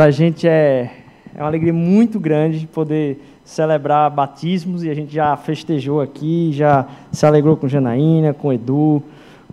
[0.00, 0.90] Para a gente é,
[1.34, 6.86] é uma alegria muito grande poder celebrar batismos e a gente já festejou aqui, já
[7.12, 9.02] se alegrou com Janaína, com Edu,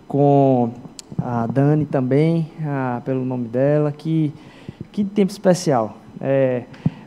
[0.06, 0.70] com
[1.20, 3.92] a Dani também, ah, pelo nome dela.
[3.92, 4.32] Que,
[4.90, 5.98] que tempo especial.
[6.18, 6.62] É,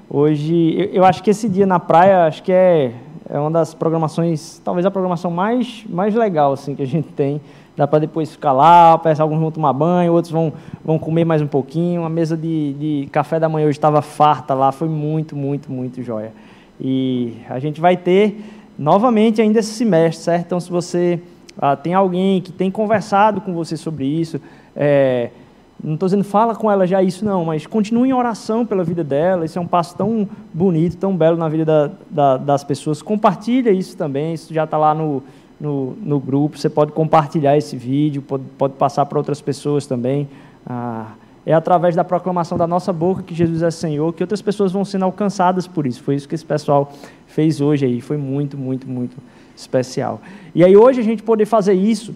[0.08, 2.94] hoje, eu, eu, acho que esse dia na praia, acho que é,
[3.28, 7.42] é uma das programações, talvez a programação mais, mais legal assim, que a gente tem
[7.76, 10.54] dá para depois ficar lá, alguns vão tomar banho, outros vão,
[10.84, 12.04] vão comer mais um pouquinho.
[12.04, 16.02] A mesa de, de café da manhã hoje estava farta lá, foi muito, muito, muito
[16.04, 16.34] joia.
[16.80, 18.44] E a gente vai ter
[18.78, 20.46] novamente ainda esse semestre, certo?
[20.48, 21.20] Então, se você
[21.58, 24.42] ah, tem alguém que tem conversado com você sobre isso,
[24.76, 25.30] é,
[25.84, 29.04] não estou dizendo fala com ela já isso, não, mas continue em oração pela vida
[29.04, 29.46] dela.
[29.46, 33.02] Isso é um passo tão bonito, tão belo na vida da, da, das pessoas.
[33.02, 35.24] Compartilha isso também, isso já está lá no
[35.62, 36.58] no, no grupo.
[36.58, 40.28] Você pode compartilhar esse vídeo, pode, pode passar para outras pessoas também.
[40.66, 41.12] Ah,
[41.46, 44.84] é através da proclamação da nossa boca que Jesus é Senhor que outras pessoas vão
[44.84, 46.02] sendo alcançadas por isso.
[46.02, 46.92] Foi isso que esse pessoal
[47.28, 48.02] fez hoje aí.
[48.02, 49.16] Foi muito, muito, muito
[49.56, 50.20] especial.
[50.54, 52.16] E aí hoje a gente poder fazer isso,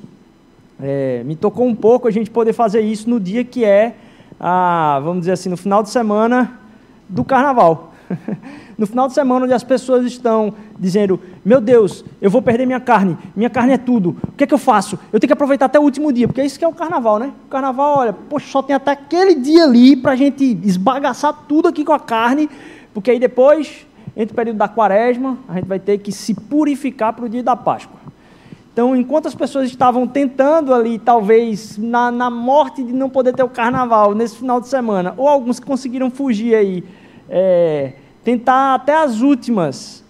[0.81, 3.95] é, me tocou um pouco a gente poder fazer isso no dia que é,
[4.39, 6.59] ah, vamos dizer assim, no final de semana
[7.07, 7.93] do Carnaval.
[8.77, 12.79] No final de semana, onde as pessoas estão dizendo: Meu Deus, eu vou perder minha
[12.79, 14.99] carne, minha carne é tudo, o que é que eu faço?
[15.13, 17.17] Eu tenho que aproveitar até o último dia, porque é isso que é o carnaval,
[17.17, 17.31] né?
[17.45, 21.69] O carnaval, olha, poxa, só tem até aquele dia ali para a gente esbagaçar tudo
[21.69, 22.49] aqui com a carne,
[22.93, 27.13] porque aí depois, entre o período da quaresma, a gente vai ter que se purificar
[27.13, 28.05] para o dia da Páscoa.
[28.75, 33.41] Então, enquanto as pessoas estavam tentando ali, talvez, na, na morte de não poder ter
[33.41, 36.83] o carnaval nesse final de semana, ou alguns que conseguiram fugir aí,
[37.29, 37.93] é,
[38.25, 40.03] tentar até as últimas,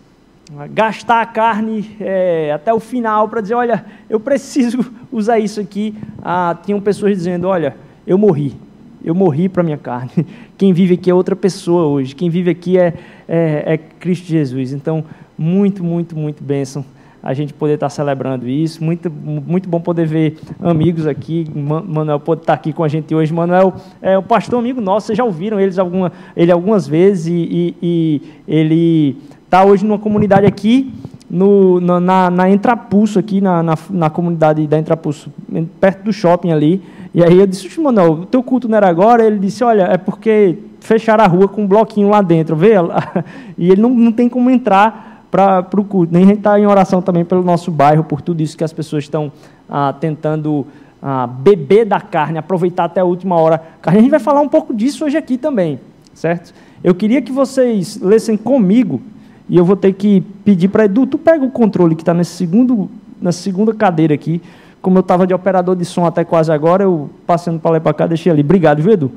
[0.72, 5.94] gastar a carne é, até o final para dizer, olha, eu preciso usar isso aqui.
[6.24, 7.76] Ah, tinham pessoas dizendo, olha,
[8.08, 8.56] eu morri,
[9.04, 10.26] eu morri para minha carne.
[10.58, 12.16] Quem vive aqui é outra pessoa hoje.
[12.16, 12.94] Quem vive aqui é,
[13.28, 14.72] é, é Cristo Jesus.
[14.72, 15.04] Então,
[15.38, 16.86] muito, muito, muito bênção
[17.26, 18.84] a gente poder estar celebrando isso.
[18.84, 21.48] Muito, muito bom poder ver amigos aqui.
[21.56, 23.34] Manuel pode estar aqui com a gente hoje.
[23.34, 27.34] Manuel é o pastor amigo nosso, vocês já ouviram eles alguma, ele algumas vezes e,
[27.34, 30.94] e, e ele está hoje numa comunidade aqui.
[31.28, 35.34] No, na, na Entrapulso, aqui na, na, na, comunidade da Entrapulso,
[35.82, 36.84] perto do shopping ali.
[37.16, 39.26] E aí eu disse, Manuel, o teu culto não era agora?
[39.26, 42.74] Ele disse, olha, é porque fecharam a rua com um bloquinho lá dentro, vê?
[43.58, 46.14] E ele não, não tem como entrar para o culto.
[46.14, 48.72] Nem a gente está em oração também pelo nosso bairro, por tudo isso que as
[48.72, 49.32] pessoas estão
[49.70, 50.66] ah, tentando
[51.02, 53.62] ah, beber da carne, aproveitar até a última hora.
[53.84, 55.80] A gente vai falar um pouco disso hoje aqui também,
[56.14, 56.54] certo?
[56.84, 59.02] Eu queria que vocês lessem comigo,
[59.50, 63.32] e eu vou ter que pedir para Edu, tu pega o controle que está na
[63.32, 64.42] segunda cadeira aqui.
[64.82, 67.80] Como eu estava de operador de som até quase agora, eu passando para lá e
[67.80, 68.42] para cá, deixei ali.
[68.42, 69.12] Obrigado, viu, Edu?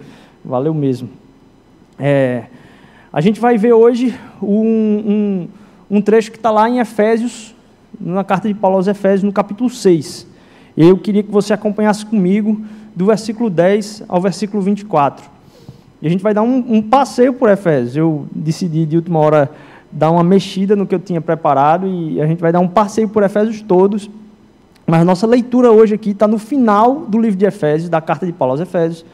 [0.44, 1.10] Valeu mesmo.
[1.98, 2.44] É,
[3.12, 5.48] a gente vai ver hoje um, um
[5.90, 7.54] um trecho que está lá em Efésios,
[7.98, 10.26] na carta de Paulo aos Efésios, no capítulo 6.
[10.76, 12.60] E eu queria que você acompanhasse comigo
[12.94, 15.24] do versículo 10 ao versículo 24.
[16.00, 17.96] E a gente vai dar um, um passeio por Efésios.
[17.96, 19.50] Eu decidi de última hora
[19.90, 23.08] dar uma mexida no que eu tinha preparado e a gente vai dar um passeio
[23.08, 24.10] por Efésios todos.
[24.86, 28.32] Mas nossa leitura hoje aqui está no final do livro de Efésios, da carta de
[28.32, 29.04] Paulo aos Efésios,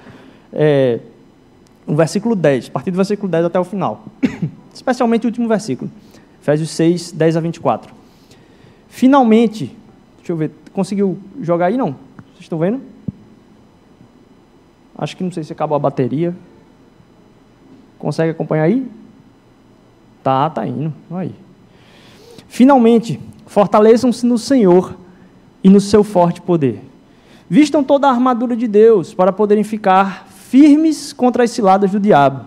[0.53, 1.01] é,
[1.87, 4.05] no versículo 10, a partir do versículo 10 até o final.
[4.73, 5.91] Especialmente o último versículo.
[6.45, 7.95] Efésios 6, 10 a 24.
[8.87, 9.75] Finalmente,
[10.19, 11.93] deixa eu ver, conseguiu jogar aí não?
[12.33, 12.83] Vocês estão vendo?
[14.99, 16.37] Acho que não sei se acabou a bateria.
[17.99, 18.87] Consegue acompanhar aí?
[20.23, 20.93] Tá, tá indo.
[21.13, 21.35] Aí.
[22.47, 24.99] Finalmente, fortaleçam-se no Senhor
[25.63, 26.85] e no seu forte poder.
[27.49, 32.45] Vistam toda a armadura de Deus para poderem ficar firmes contra as ciladas do diabo.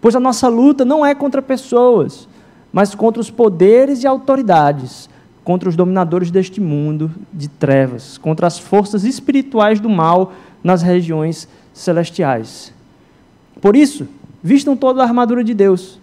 [0.00, 2.26] Pois a nossa luta não é contra pessoas,
[2.74, 5.08] mas contra os poderes e autoridades,
[5.44, 10.32] contra os dominadores deste mundo de trevas, contra as forças espirituais do mal
[10.62, 12.74] nas regiões celestiais.
[13.60, 14.08] Por isso,
[14.42, 16.00] vistam toda a armadura de Deus,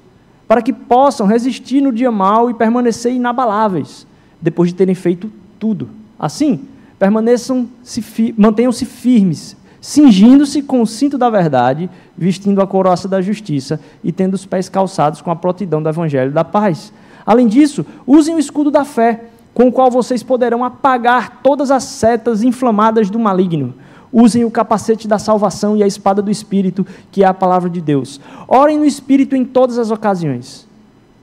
[0.47, 4.07] para que possam resistir no dia mau e permanecer inabaláveis,
[4.41, 5.29] depois de terem feito
[5.59, 5.89] tudo.
[6.17, 13.19] Assim, permaneçam -se, mantenham-se firmes, cingindo-se com o cinto da verdade, vestindo a coroaça da
[13.19, 16.93] justiça e tendo os pés calçados com a prontidão do evangelho da paz.
[17.25, 21.83] Além disso, usem o escudo da fé, com o qual vocês poderão apagar todas as
[21.83, 23.73] setas inflamadas do maligno.
[24.13, 27.81] Usem o capacete da salvação e a espada do Espírito, que é a palavra de
[27.81, 28.19] Deus.
[28.47, 30.67] Orem no Espírito em todas as ocasiões,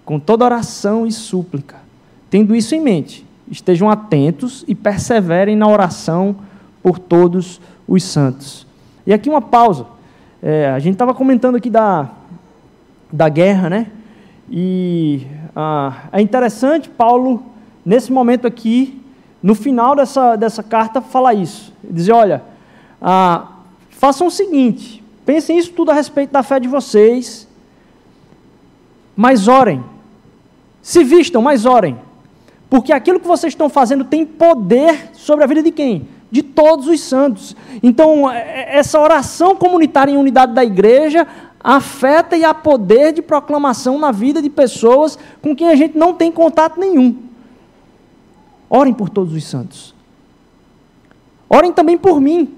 [0.05, 1.77] com toda oração e súplica.
[2.31, 6.37] Tendo isso em mente, estejam atentos e perseverem na oração
[6.83, 8.67] por todos os santos.
[9.07, 9.87] E aqui uma pausa.
[10.43, 12.11] É, a gente estava comentando aqui da,
[13.11, 13.87] da guerra, né?
[14.51, 15.27] E
[15.57, 17.43] ah, é interessante Paulo,
[17.85, 19.03] nesse momento aqui,
[19.43, 21.73] no final dessa, dessa carta, falar isso.
[21.83, 22.43] Dizer, olha,
[23.01, 23.49] ah,
[23.91, 27.49] façam o seguinte, pensem isso tudo a respeito da fé de vocês,
[29.17, 29.83] mas orem.
[30.83, 31.99] Se vistam, mas orem.
[32.71, 36.09] Porque aquilo que vocês estão fazendo tem poder sobre a vida de quem?
[36.31, 37.57] De todos os santos.
[37.83, 41.27] Então, é, é, essa oração comunitária em unidade da igreja
[41.63, 46.15] afeta e há poder de proclamação na vida de pessoas com quem a gente não
[46.15, 47.17] tem contato nenhum.
[48.71, 49.95] Orem por todos os santos.
[51.49, 52.55] Orem também por mim,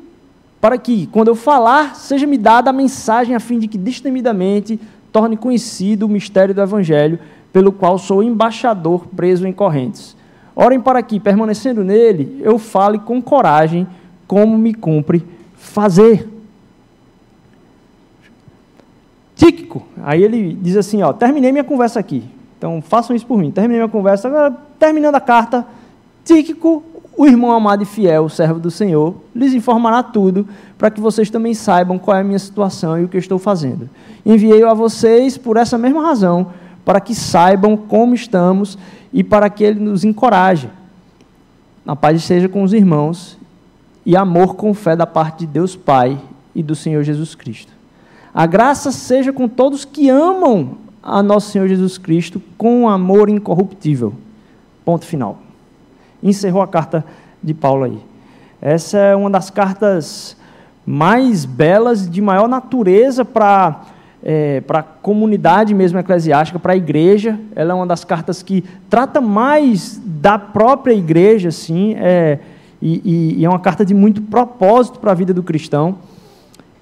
[0.61, 4.81] para que, quando eu falar, seja me dada a mensagem a fim de que destemidamente
[5.13, 7.19] torne conhecido o mistério do Evangelho,
[7.53, 10.17] pelo qual sou embaixador preso em correntes.
[10.55, 13.87] Orem para que, permanecendo nele, eu fale com coragem
[14.27, 15.25] como me cumpre
[15.57, 16.29] fazer.
[19.35, 22.25] Tíquico, aí ele diz assim: ó, terminei minha conversa aqui.
[22.59, 23.51] Então façam isso por mim.
[23.51, 24.55] Terminei minha conversa.
[24.79, 25.67] Terminando a carta,
[26.25, 26.83] Tíquico,
[27.17, 30.47] o irmão amado e fiel, servo do Senhor, lhes informará tudo,
[30.79, 33.91] para que vocês também saibam qual é a minha situação e o que estou fazendo.
[34.25, 36.47] Enviei-o a vocês por essa mesma razão,
[36.85, 38.79] para que saibam como estamos
[39.13, 40.71] e para que ele nos encoraje.
[41.87, 43.39] A paz esteja com os irmãos
[44.05, 46.21] e amor com fé da parte de Deus Pai
[46.55, 47.73] e do Senhor Jesus Cristo.
[48.33, 54.15] A graça seja com todos que amam a nosso Senhor Jesus Cristo com amor incorruptível.
[54.85, 55.39] Ponto final.
[56.23, 57.05] Encerrou a carta
[57.43, 57.99] de Paulo aí.
[58.61, 60.37] Essa é uma das cartas
[60.85, 63.81] mais belas, de maior natureza para
[64.23, 67.39] é, para a comunidade mesmo eclesiástica, para a igreja.
[67.55, 72.39] Ela é uma das cartas que trata mais da própria igreja, assim, é,
[72.81, 75.99] e, e, é uma carta de muito propósito para a vida do cristão.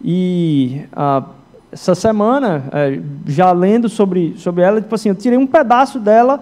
[0.03, 1.25] E ah,
[1.73, 6.41] essa semana, é, já lendo sobre, sobre ela, tipo assim, eu tirei um pedaço dela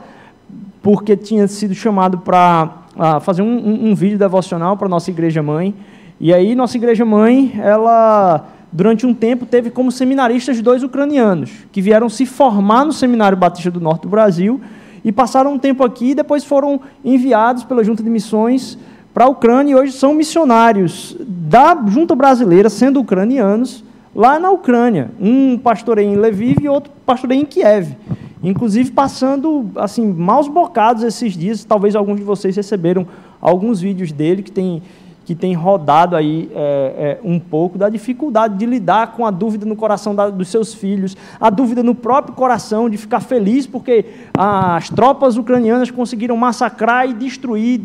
[0.83, 2.83] porque tinha sido chamado para
[3.21, 5.75] fazer um, um, um vídeo devocional para a nossa igreja mãe.
[6.19, 11.81] E aí, nossa igreja mãe, ela durante um tempo, teve como seminaristas dois ucranianos, que
[11.81, 14.61] vieram se formar no Seminário Batista do Norte do Brasil
[15.05, 18.77] e passaram um tempo aqui e depois foram enviados pela Junta de Missões
[19.15, 23.85] para a Ucrânia e hoje são missionários da Junta Brasileira, sendo ucranianos,
[24.15, 25.11] lá na Ucrânia.
[25.21, 27.97] Um pastoreia em Lviv e outro pastoreia em Kiev.
[28.43, 33.07] Inclusive passando assim maus bocados esses dias, talvez alguns de vocês receberam
[33.41, 34.83] alguns vídeos dele que tem
[35.27, 39.67] que tem rodado aí é, é, um pouco da dificuldade de lidar com a dúvida
[39.67, 44.05] no coração da, dos seus filhos, a dúvida no próprio coração de ficar feliz porque
[44.39, 47.81] as tropas ucranianas conseguiram massacrar e destruir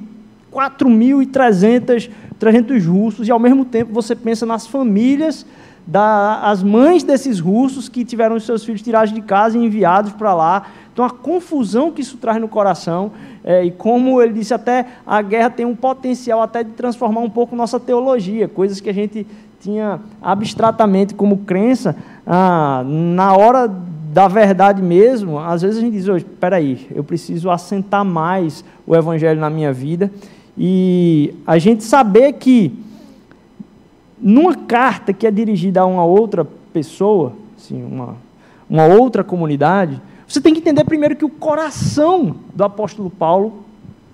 [0.53, 5.45] 4.300 300 russos e ao mesmo tempo você pensa nas famílias
[5.85, 10.67] das mães desses russos que tiveram seus filhos tirados de casa e enviados para lá.
[10.93, 13.11] Então, a confusão que isso traz no coração,
[13.43, 17.29] é, e como ele disse, até a guerra tem um potencial até de transformar um
[17.29, 19.25] pouco nossa teologia, coisas que a gente
[19.59, 23.71] tinha abstratamente como crença, ah, na hora
[24.11, 28.65] da verdade mesmo, às vezes a gente diz, hoje, espera aí, eu preciso assentar mais
[28.85, 30.11] o evangelho na minha vida,
[30.57, 32.77] e a gente saber que
[34.21, 38.15] numa carta que é dirigida a uma outra pessoa, assim, uma,
[38.69, 43.65] uma outra comunidade, você tem que entender primeiro que o coração do apóstolo Paulo,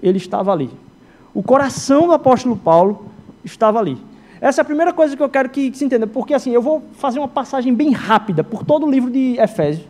[0.02, 0.70] ele estava ali.
[1.34, 3.06] O coração do apóstolo Paulo
[3.44, 3.98] estava ali.
[4.40, 6.84] Essa é a primeira coisa que eu quero que, se entenda, porque assim, eu vou
[6.94, 9.86] fazer uma passagem bem rápida por todo o livro de Efésios,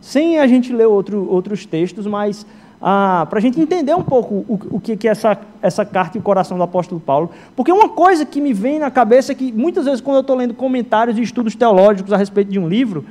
[0.00, 2.44] sem a gente ler outro, outros textos, mas
[2.82, 6.18] ah, para a gente entender um pouco o, o que, que é essa, essa carta
[6.18, 7.30] e o coração do apóstolo Paulo.
[7.54, 10.34] Porque uma coisa que me vem na cabeça é que muitas vezes, quando eu estou
[10.34, 13.04] lendo comentários e estudos teológicos a respeito de um livro,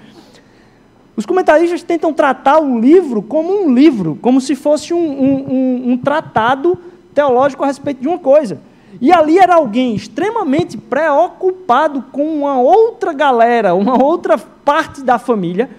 [1.15, 5.91] os comentaristas tentam tratar o livro como um livro, como se fosse um, um, um,
[5.91, 6.77] um tratado
[7.13, 8.59] teológico a respeito de uma coisa.
[8.99, 15.69] E ali era alguém extremamente preocupado com uma outra galera, uma outra parte da família,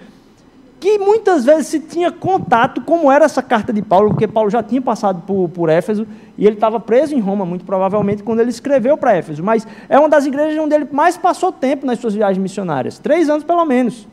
[0.83, 4.61] que muitas vezes se tinha contato, como era essa carta de Paulo, porque Paulo já
[4.61, 6.05] tinha passado por, por Éfeso
[6.37, 9.41] e ele estava preso em Roma, muito provavelmente, quando ele escreveu para Éfeso.
[9.41, 13.29] Mas é uma das igrejas onde ele mais passou tempo nas suas viagens missionárias três
[13.29, 14.05] anos pelo menos.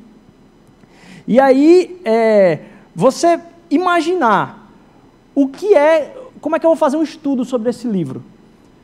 [1.27, 2.61] E aí, é,
[2.95, 4.71] você imaginar
[5.35, 8.23] o que é, como é que eu vou fazer um estudo sobre esse livro?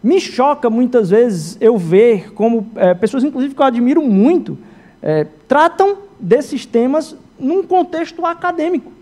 [0.03, 4.59] Me choca muitas vezes eu ver como é, pessoas, inclusive, que eu admiro muito,
[5.01, 8.93] é, tratam desses temas num contexto acadêmico.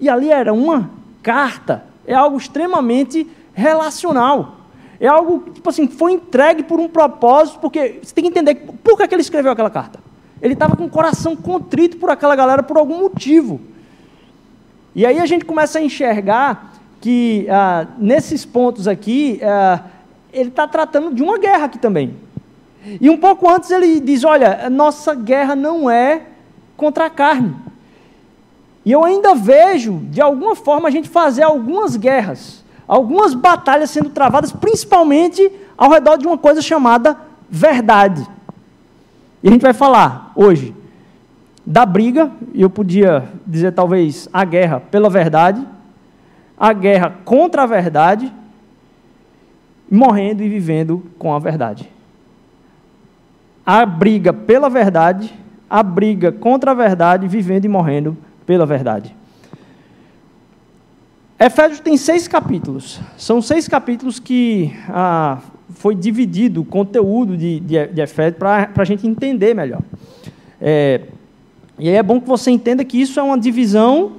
[0.00, 0.90] E ali era uma
[1.22, 4.56] carta, é algo extremamente relacional.
[4.98, 8.54] É algo, tipo assim, foi entregue por um propósito, porque você tem que entender
[8.84, 9.98] por que, é que ele escreveu aquela carta.
[10.40, 13.60] Ele estava com o coração contrito por aquela galera por algum motivo.
[14.94, 19.84] E aí a gente começa a enxergar que ah, nesses pontos aqui, ah,
[20.32, 22.16] ele está tratando de uma guerra aqui também.
[23.00, 26.22] E um pouco antes ele diz: olha, nossa guerra não é
[26.82, 27.54] contra a carne.
[28.84, 34.10] E eu ainda vejo, de alguma forma, a gente fazer algumas guerras, algumas batalhas sendo
[34.10, 35.48] travadas, principalmente
[35.78, 37.16] ao redor de uma coisa chamada
[37.48, 38.26] verdade.
[39.44, 40.74] E a gente vai falar hoje
[41.64, 45.64] da briga, e eu podia dizer talvez a guerra pela verdade,
[46.58, 48.32] a guerra contra a verdade,
[49.88, 51.88] morrendo e vivendo com a verdade.
[53.64, 55.32] A briga pela verdade,
[55.72, 58.14] a briga contra a verdade, vivendo e morrendo
[58.44, 59.16] pela verdade.
[61.40, 63.00] Efésios tem seis capítulos.
[63.16, 65.38] São seis capítulos que ah,
[65.70, 69.80] foi dividido o conteúdo de, de, de Efésios para a gente entender melhor.
[70.60, 71.00] É,
[71.78, 74.12] e aí é bom que você entenda que isso é uma divisão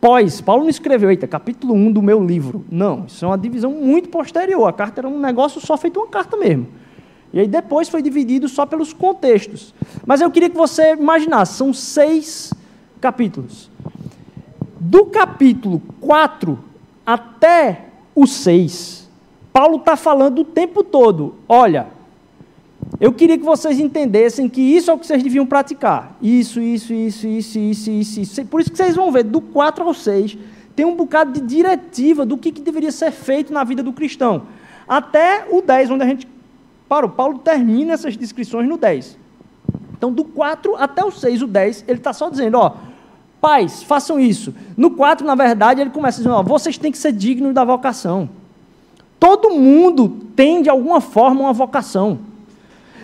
[0.00, 0.40] pós.
[0.40, 2.64] Paulo não escreveu, eita, capítulo 1 do meu livro.
[2.68, 4.66] Não, isso é uma divisão muito posterior.
[4.66, 6.66] A carta era um negócio só feito uma carta mesmo.
[7.32, 9.74] E aí depois foi dividido só pelos contextos.
[10.06, 12.52] Mas eu queria que você imaginasse, são seis
[13.00, 13.70] capítulos.
[14.78, 16.58] Do capítulo 4
[17.04, 19.08] até o 6,
[19.52, 21.88] Paulo está falando o tempo todo: olha,
[23.00, 26.16] eu queria que vocês entendessem que isso é o que vocês deviam praticar.
[26.22, 28.44] Isso, isso, isso, isso, isso, isso, isso.
[28.46, 30.38] Por isso que vocês vão ver, do 4 ao 6,
[30.74, 34.42] tem um bocado de diretiva do que, que deveria ser feito na vida do cristão.
[34.86, 36.26] Até o 10, onde a gente
[36.88, 37.10] parou.
[37.10, 39.18] Paulo termina essas descrições no 10.
[39.96, 42.74] Então, do 4 até o 6, o 10, ele está só dizendo, ó,
[43.40, 44.54] pais, façam isso.
[44.76, 48.28] No 4, na verdade, ele começa dizendo, ó, vocês têm que ser dignos da vocação.
[49.18, 52.18] Todo mundo tem, de alguma forma, uma vocação.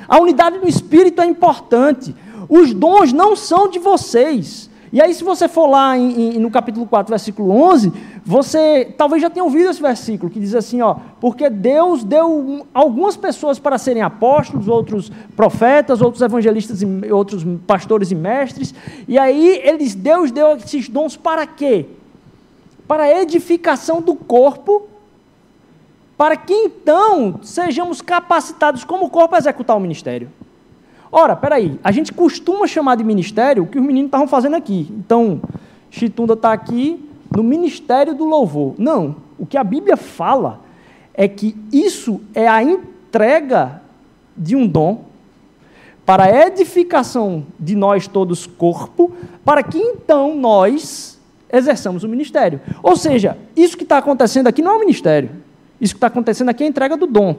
[0.07, 2.15] A unidade do Espírito é importante.
[2.49, 4.69] Os dons não são de vocês.
[4.93, 7.91] E aí, se você for lá em, em, no capítulo 4, versículo 11,
[8.25, 13.17] você talvez já tenha ouvido esse versículo, que diz assim, ó, porque Deus deu algumas
[13.17, 18.75] pessoas para serem apóstolos, outros profetas, outros evangelistas, e outros pastores e mestres,
[19.09, 21.87] e aí eles, Deus deu esses dons para quê?
[22.87, 24.89] Para a edificação do corpo
[26.23, 30.31] para que então sejamos capacitados como corpo a executar o ministério.
[31.11, 34.87] Ora, peraí, a gente costuma chamar de ministério o que os meninos estavam fazendo aqui.
[34.93, 35.43] Então,
[35.91, 37.05] Chitunda está aqui
[37.37, 38.75] no ministério do louvor.
[38.79, 40.61] Não, o que a Bíblia fala
[41.15, 43.83] é que isso é a entrega
[44.37, 45.05] de um dom
[46.05, 49.13] para a edificação de nós todos corpo,
[49.45, 51.21] para que então nós
[51.51, 52.61] exerçamos o ministério.
[52.83, 55.31] Ou seja, isso que está acontecendo aqui não é um ministério.
[55.81, 57.37] Isso que está acontecendo aqui é a entrega do dom.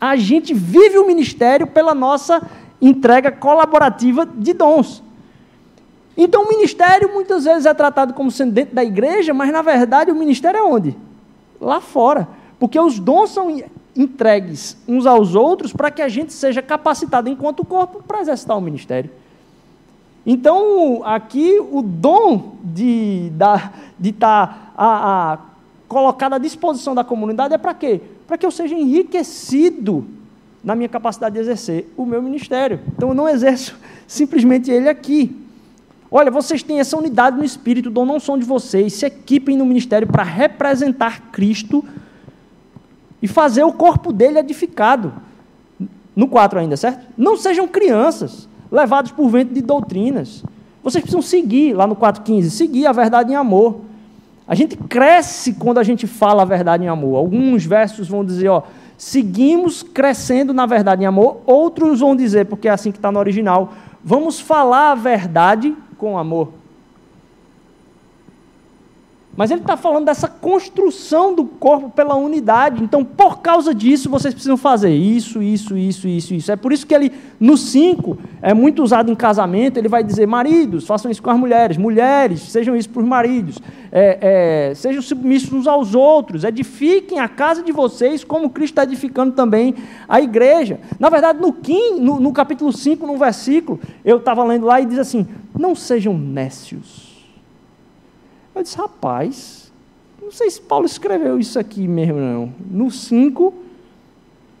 [0.00, 2.42] A gente vive o ministério pela nossa
[2.80, 5.02] entrega colaborativa de dons.
[6.16, 10.10] Então, o ministério muitas vezes é tratado como sendo dentro da igreja, mas na verdade
[10.10, 10.96] o ministério é onde?
[11.60, 12.26] Lá fora.
[12.58, 13.62] Porque os dons são
[13.94, 18.60] entregues uns aos outros para que a gente seja capacitado enquanto corpo para exercitar o
[18.60, 19.10] ministério.
[20.24, 25.38] Então, aqui, o dom de estar de tá, a, a
[25.86, 28.00] colocado à disposição da comunidade é para quê?
[28.26, 30.04] Para que eu seja enriquecido
[30.64, 32.80] na minha capacidade de exercer o meu ministério.
[32.88, 35.45] Então eu não exerço simplesmente ele aqui.
[36.10, 39.66] Olha, vocês têm essa unidade no espírito, dom não são de vocês, se equipem no
[39.66, 41.84] ministério para representar Cristo
[43.20, 45.12] e fazer o corpo dele edificado.
[46.14, 47.06] No 4 ainda, certo?
[47.16, 50.42] Não sejam crianças, levados por vento de doutrinas.
[50.82, 53.80] Vocês precisam seguir, lá no 4,15, seguir a verdade em amor.
[54.46, 57.16] A gente cresce quando a gente fala a verdade em amor.
[57.16, 58.62] Alguns versos vão dizer, ó,
[58.96, 61.38] seguimos crescendo na verdade em amor.
[61.44, 63.72] Outros vão dizer, porque é assim que está no original,
[64.04, 66.52] vamos falar a verdade com amor.
[69.36, 72.82] Mas ele está falando dessa construção do corpo pela unidade.
[72.82, 76.50] Então, por causa disso, vocês precisam fazer isso, isso, isso, isso, isso.
[76.50, 79.76] É por isso que ele, no 5, é muito usado em casamento.
[79.76, 81.76] Ele vai dizer: maridos, façam isso com as mulheres.
[81.76, 83.58] Mulheres, sejam isso para os maridos.
[83.92, 86.42] É, é, sejam submissos uns aos outros.
[86.42, 89.74] Edifiquem a casa de vocês, como Cristo está edificando também
[90.08, 90.80] a igreja.
[90.98, 94.86] Na verdade, no, 15, no, no capítulo 5, no versículo, eu estava lendo lá e
[94.86, 95.26] diz assim:
[95.58, 97.05] Não sejam nécios
[98.58, 99.72] eu disse, rapaz,
[100.22, 102.52] não sei se Paulo escreveu isso aqui mesmo, não.
[102.70, 103.54] No 5,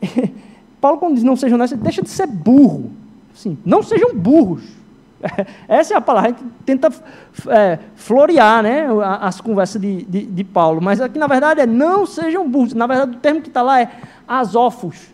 [0.80, 2.90] Paulo, quando diz não sejam honestos, deixa de ser burro.
[3.34, 4.62] Assim, não sejam burros.
[5.66, 6.92] Essa é a palavra, a gente tenta
[7.48, 8.86] é, florear né,
[9.20, 12.74] as conversas de, de, de, Paulo, mas aqui na verdade é não sejam burros.
[12.74, 13.90] Na verdade, o termo que está lá é
[14.28, 15.08] asófos,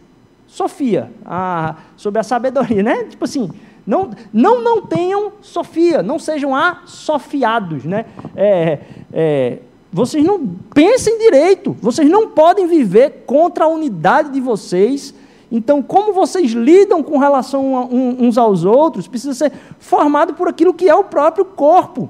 [0.46, 3.04] Sofia, a, sobre a sabedoria, né?
[3.04, 3.50] Tipo assim,
[3.86, 7.84] Não, não, não tenham sofia, não sejam assofiados.
[7.84, 8.04] Né?
[8.36, 8.78] É,
[9.12, 9.58] é,
[9.92, 15.14] vocês não pensem direito, vocês não podem viver contra a unidade de vocês.
[15.50, 20.88] Então, como vocês lidam com relação uns aos outros, precisa ser formado por aquilo que
[20.88, 22.08] é o próprio corpo.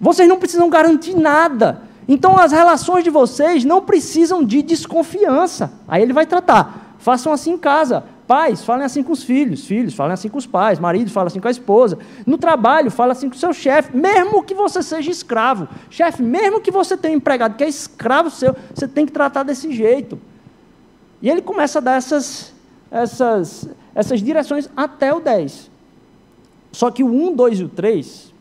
[0.00, 1.82] Vocês não precisam garantir nada.
[2.08, 5.70] Então, as relações de vocês não precisam de desconfiança.
[5.86, 6.94] Aí ele vai tratar.
[6.98, 8.04] Façam assim em casa.
[8.28, 9.64] Pais, falem assim com os filhos.
[9.64, 10.78] Filhos, falem assim com os pais.
[10.78, 11.98] Marido, fala assim com a esposa.
[12.26, 13.96] No trabalho, fala assim com o seu chefe.
[13.96, 15.66] Mesmo que você seja escravo.
[15.88, 19.44] Chefe, mesmo que você tenha um empregado que é escravo seu, você tem que tratar
[19.44, 20.20] desse jeito.
[21.22, 22.52] E ele começa a dar essas,
[22.90, 25.70] essas, essas direções até o 10.
[26.70, 28.34] Só que o 1, 2 e o 3,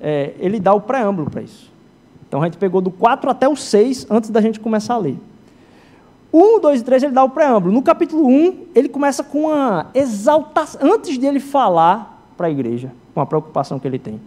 [0.00, 1.70] é, ele dá o preâmbulo para isso.
[2.26, 5.16] Então a gente pegou do 4 até o 6 antes da gente começar a ler.
[6.36, 7.72] 1, 2 e 3 ele dá o preâmbulo.
[7.72, 10.80] No capítulo 1, ele começa com uma exaltação.
[10.82, 14.20] Antes de ele falar para a igreja, com a preocupação que ele tem,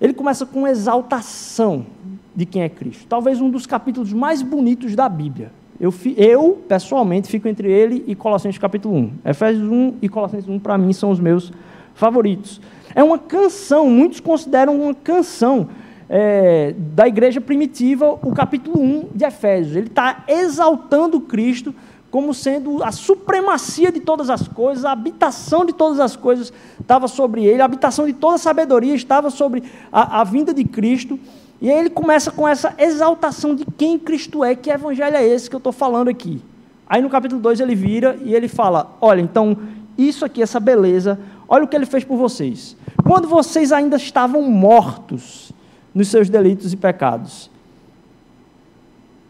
[0.00, 1.86] ele começa com exaltação
[2.34, 3.06] de quem é Cristo.
[3.08, 5.52] Talvez um dos capítulos mais bonitos da Bíblia.
[5.78, 9.12] Eu, eu pessoalmente, fico entre ele e Colossenses capítulo 1.
[9.26, 11.52] Efésios 1 e Colossenses 1, para mim, são os meus
[11.94, 12.60] favoritos.
[12.92, 15.68] É uma canção, muitos consideram uma canção
[16.12, 19.76] é, da igreja primitiva, o capítulo 1 de Efésios.
[19.76, 21.72] Ele está exaltando Cristo
[22.10, 27.06] como sendo a supremacia de todas as coisas, a habitação de todas as coisas estava
[27.06, 29.62] sobre ele, a habitação de toda a sabedoria estava sobre
[29.92, 31.16] a, a vinda de Cristo.
[31.60, 35.48] E aí ele começa com essa exaltação de quem Cristo é, que evangelho é esse
[35.48, 36.42] que eu estou falando aqui.
[36.88, 39.56] Aí no capítulo 2 ele vira e ele fala: Olha, então,
[39.96, 42.76] isso aqui, essa beleza, olha o que ele fez por vocês.
[43.06, 45.49] Quando vocês ainda estavam mortos
[45.94, 47.50] nos seus delitos e pecados.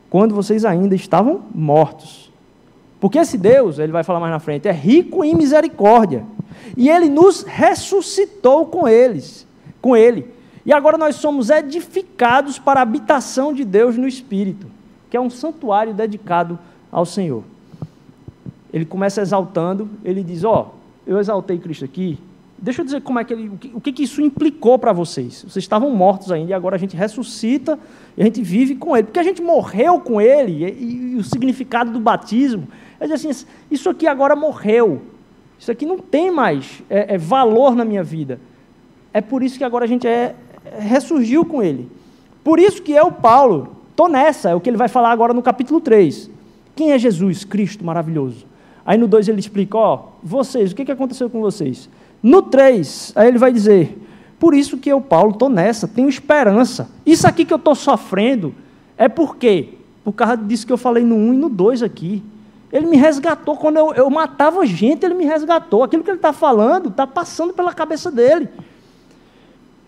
[0.09, 2.31] Quando vocês ainda estavam mortos.
[3.01, 6.25] Porque esse Deus, ele vai falar mais na frente, é rico em misericórdia.
[6.77, 9.47] E ele nos ressuscitou com eles,
[9.81, 10.29] com ele.
[10.67, 14.67] E agora nós somos edificados para a habitação de Deus no espírito,
[15.09, 16.59] que é um santuário dedicado
[16.93, 17.43] ao Senhor.
[18.73, 22.19] Ele começa exaltando, ele diz: "Ó, oh, eu exaltei Cristo aqui,
[22.63, 25.45] Deixa eu dizer como é que ele, o que, o que isso implicou para vocês.
[25.49, 27.79] Vocês estavam mortos ainda e agora a gente ressuscita
[28.17, 29.05] e a gente vive com ele.
[29.05, 32.69] Porque a gente morreu com ele e, e o significado do batismo
[32.99, 35.01] é dizer assim: isso aqui agora morreu.
[35.59, 38.39] Isso aqui não tem mais é, é valor na minha vida.
[39.13, 41.91] É por isso que agora a gente é, é ressurgiu com ele.
[42.45, 45.43] Por isso que eu, Paulo, estou nessa, é o que ele vai falar agora no
[45.43, 46.31] capítulo 3.
[46.77, 47.45] Quem é Jesus?
[47.45, 48.47] Cristo maravilhoso.
[48.85, 51.89] Aí no 2 ele explica: ó, vocês, o que, que aconteceu com vocês?
[52.23, 53.99] No 3, aí ele vai dizer:
[54.39, 56.91] Por isso que eu, Paulo, estou nessa, tenho esperança.
[57.05, 58.55] Isso aqui que eu estou sofrendo
[58.97, 59.75] é por quê?
[60.05, 62.23] Por causa disso que eu falei no 1 e no 2 aqui.
[62.73, 63.57] Ele me resgatou.
[63.57, 65.83] Quando eu, eu matava gente, ele me resgatou.
[65.83, 68.49] Aquilo que ele está falando está passando pela cabeça dele.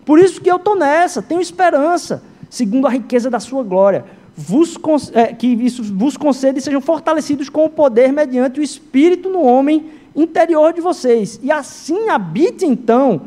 [0.05, 4.05] Por isso que eu estou nessa, tenho esperança, segundo a riqueza da sua glória.
[4.35, 4.77] Vos,
[5.13, 9.43] é, que isso vos conceda e sejam fortalecidos com o poder mediante o Espírito no
[9.43, 11.39] homem interior de vocês.
[11.43, 13.21] E assim habite então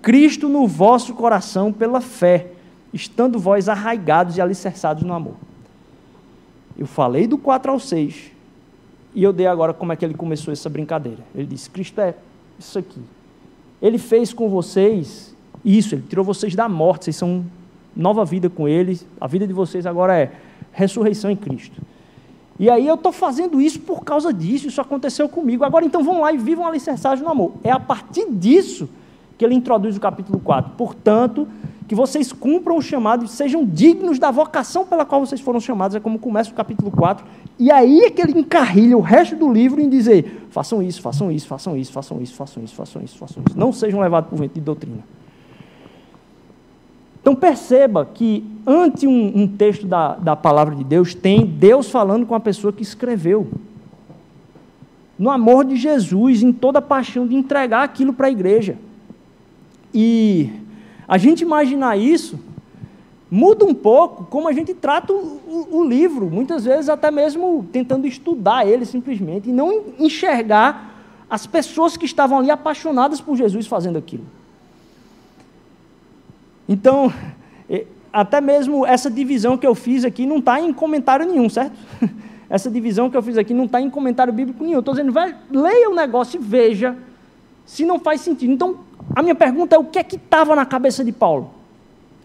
[0.00, 2.52] Cristo no vosso coração pela fé,
[2.92, 5.34] estando vós arraigados e alicerçados no amor.
[6.78, 8.32] Eu falei do 4 ao 6,
[9.14, 11.20] e eu dei agora como é que ele começou essa brincadeira.
[11.34, 12.14] Ele disse: Cristo é
[12.58, 13.00] isso aqui.
[13.80, 17.44] Ele fez com vocês isso, ele tirou vocês da morte, vocês são
[17.94, 20.32] nova vida com ele, a vida de vocês agora é
[20.76, 21.80] ressurreição em Cristo.
[22.58, 25.64] E aí eu estou fazendo isso por causa disso, isso aconteceu comigo.
[25.64, 27.52] Agora então vão lá e vivam alicerçados no amor.
[27.64, 28.88] É a partir disso
[29.36, 30.72] que ele introduz o capítulo 4.
[30.76, 31.48] Portanto,
[31.88, 35.94] que vocês cumpram o chamado e sejam dignos da vocação pela qual vocês foram chamados.
[35.94, 37.24] É como começa o capítulo 4.
[37.58, 41.30] E aí é que ele encarrilha o resto do livro em dizer: façam isso, façam
[41.30, 43.58] isso, façam isso, façam isso, façam isso, façam isso, façam isso.
[43.58, 45.04] Não sejam levados por vento de doutrina.
[47.26, 52.24] Então perceba que ante um, um texto da, da palavra de Deus, tem Deus falando
[52.24, 53.48] com a pessoa que escreveu.
[55.18, 58.78] No amor de Jesus, em toda a paixão de entregar aquilo para a igreja.
[59.92, 60.52] E
[61.08, 62.38] a gente imaginar isso
[63.28, 65.16] muda um pouco como a gente trata o,
[65.48, 70.94] o, o, livro, muitas vezes até mesmo tentando estudar ele simplesmente, e não enxergar
[71.28, 74.24] as pessoas que estavam ali apaixonadas por Jesus fazendo aquilo.
[76.68, 77.12] Então,
[78.16, 81.76] até mesmo essa divisão que eu fiz aqui não está em comentário nenhum, certo?
[82.48, 84.78] Essa divisão que eu fiz aqui não está em comentário bíblico nenhum.
[84.78, 86.96] Estou dizendo, vai, leia o negócio e veja
[87.66, 88.52] se não faz sentido.
[88.52, 88.78] Então,
[89.14, 91.50] a minha pergunta é: o que é que estava na cabeça de Paulo?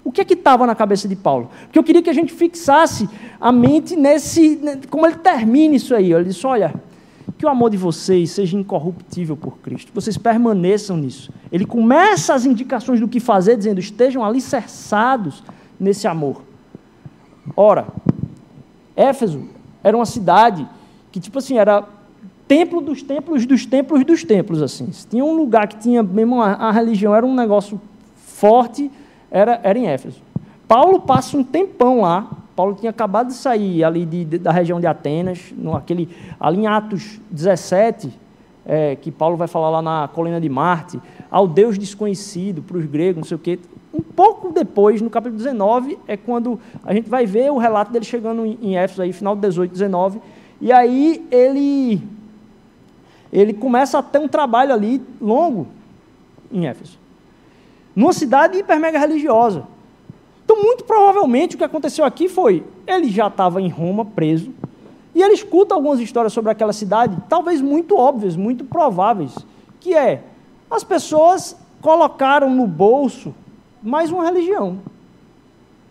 [0.03, 1.49] O que é que estava na cabeça de Paulo?
[1.63, 4.61] Porque eu queria que a gente fixasse a mente nesse.
[4.89, 6.13] Como ele termina isso aí.
[6.13, 6.73] Ele disse: olha,
[7.41, 9.91] que o amor de vocês seja incorruptível por Cristo.
[9.95, 11.31] Vocês permaneçam nisso.
[11.51, 15.43] Ele começa as indicações do que fazer, dizendo: estejam alicerçados
[15.79, 16.43] nesse amor.
[17.57, 17.87] Ora,
[18.95, 19.49] Éfeso
[19.83, 20.69] era uma cidade
[21.11, 21.83] que, tipo assim, era
[22.47, 24.91] templo dos templos dos templos dos templos, assim.
[24.91, 27.81] Se tinha um lugar que tinha mesmo a, a religião, era um negócio
[28.17, 28.91] forte,
[29.31, 30.21] era, era em Éfeso.
[30.67, 32.29] Paulo passa um tempão lá.
[32.55, 36.09] Paulo tinha acabado de sair ali de, de, da região de Atenas, no, aquele,
[36.39, 38.11] ali em Atos 17,
[38.65, 42.85] é, que Paulo vai falar lá na colina de Marte, ao Deus desconhecido para os
[42.85, 43.59] gregos, não sei o quê.
[43.93, 48.05] Um pouco depois, no capítulo 19, é quando a gente vai ver o relato dele
[48.05, 50.21] chegando em, em Éfeso, aí, final de 18, 19,
[50.59, 52.01] e aí ele,
[53.33, 55.67] ele começa a ter um trabalho ali longo
[56.51, 56.99] em Éfeso.
[57.95, 59.63] Numa cidade hiper mega religiosa.
[60.51, 64.51] Então, muito provavelmente, o que aconteceu aqui foi: ele já estava em Roma, preso,
[65.15, 69.33] e ele escuta algumas histórias sobre aquela cidade, talvez muito óbvias, muito prováveis,
[69.79, 70.25] que é:
[70.69, 73.33] as pessoas colocaram no bolso
[73.81, 74.79] mais uma religião.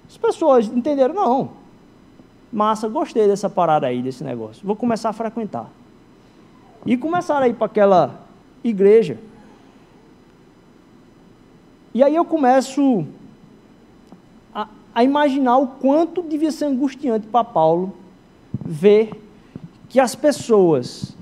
[0.07, 1.53] As pessoas entenderam, não,
[2.53, 5.71] massa, gostei dessa parada aí, desse negócio, vou começar a frequentar.
[6.85, 8.21] E começaram a ir para aquela
[8.63, 9.17] igreja.
[11.95, 13.07] E aí eu começo
[14.95, 17.93] a imaginar o quanto devia ser angustiante para Paulo
[18.65, 19.11] ver
[19.89, 21.17] que as pessoas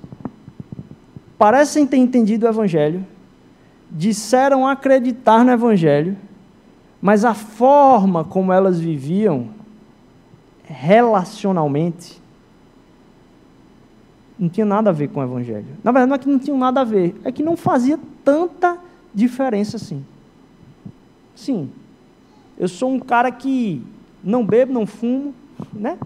[1.38, 3.06] parecem ter entendido o Evangelho,
[3.90, 6.16] disseram acreditar no Evangelho,
[7.00, 9.48] mas a forma como elas viviam
[10.64, 12.20] relacionalmente
[14.38, 15.66] não tinha nada a ver com o Evangelho.
[15.82, 18.78] Na verdade, não é que não tinha nada a ver, é que não fazia tanta
[19.12, 20.04] diferença assim.
[21.34, 21.70] Sim,
[22.58, 23.80] eu sou um cara que
[24.22, 25.32] não bebo, não fumo,
[25.72, 25.96] né?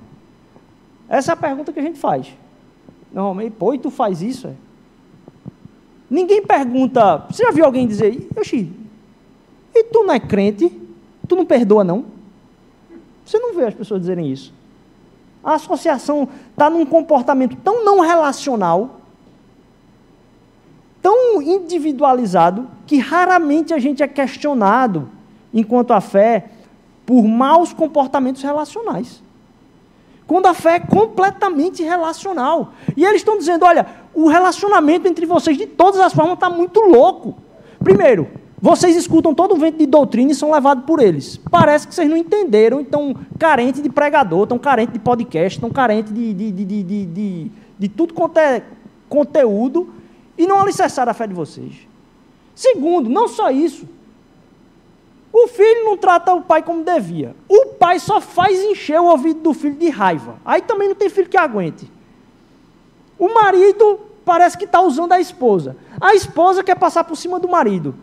[1.09, 2.29] Essa é a pergunta que a gente faz.
[3.13, 4.49] Normalmente, pô, e tu faz isso?
[4.49, 4.55] É?
[6.11, 7.25] Ninguém pergunta.
[7.31, 8.71] Você já viu alguém dizer, Oxi,
[9.75, 10.71] e tu não é crente?
[11.27, 12.05] Tu não perdoa, não?
[13.25, 14.53] Você não vê as pessoas dizerem isso.
[15.43, 19.01] A associação está num comportamento tão não relacional,
[21.01, 25.09] tão individualizado, que raramente a gente é questionado
[25.53, 26.47] enquanto a fé
[27.05, 29.23] por maus comportamentos relacionais.
[30.27, 32.73] Quando a fé é completamente relacional.
[32.97, 36.81] E eles estão dizendo: olha, o relacionamento entre vocês, de todas as formas, está muito
[36.81, 37.37] louco.
[37.83, 38.29] Primeiro,
[38.61, 41.39] vocês escutam todo o vento de doutrina e são levados por eles.
[41.51, 46.13] Parece que vocês não entenderam, então, carente de pregador, estão carente de podcast, estão carente
[46.13, 48.63] de, de, de, de, de, de tudo quanto é
[49.09, 49.93] conteúdo
[50.39, 51.75] e não alicerçaram a fé de vocês.
[52.55, 53.87] Segundo, não só isso,
[55.33, 57.35] o filho não trata o pai como devia.
[57.49, 60.37] O pai só faz encher o ouvido do filho de raiva.
[60.45, 61.91] Aí também não tem filho que aguente.
[63.19, 65.77] O marido parece que está usando a esposa.
[66.01, 67.95] A esposa quer passar por cima do marido.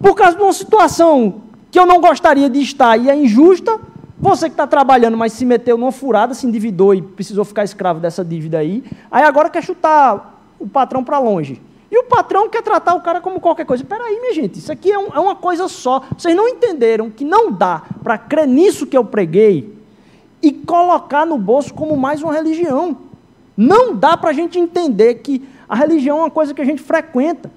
[0.00, 3.78] Por causa de uma situação que eu não gostaria de estar e é injusta,
[4.18, 8.00] você que está trabalhando, mas se meteu numa furada, se endividou e precisou ficar escravo
[8.00, 11.60] dessa dívida aí, aí agora quer chutar o patrão para longe.
[11.90, 13.82] E o patrão quer tratar o cara como qualquer coisa.
[13.82, 16.02] Peraí, minha gente, isso aqui é, um, é uma coisa só.
[16.16, 19.74] Vocês não entenderam que não dá para crer nisso que eu preguei
[20.42, 22.96] e colocar no bolso como mais uma religião.
[23.56, 26.82] Não dá para a gente entender que a religião é uma coisa que a gente
[26.82, 27.50] frequenta.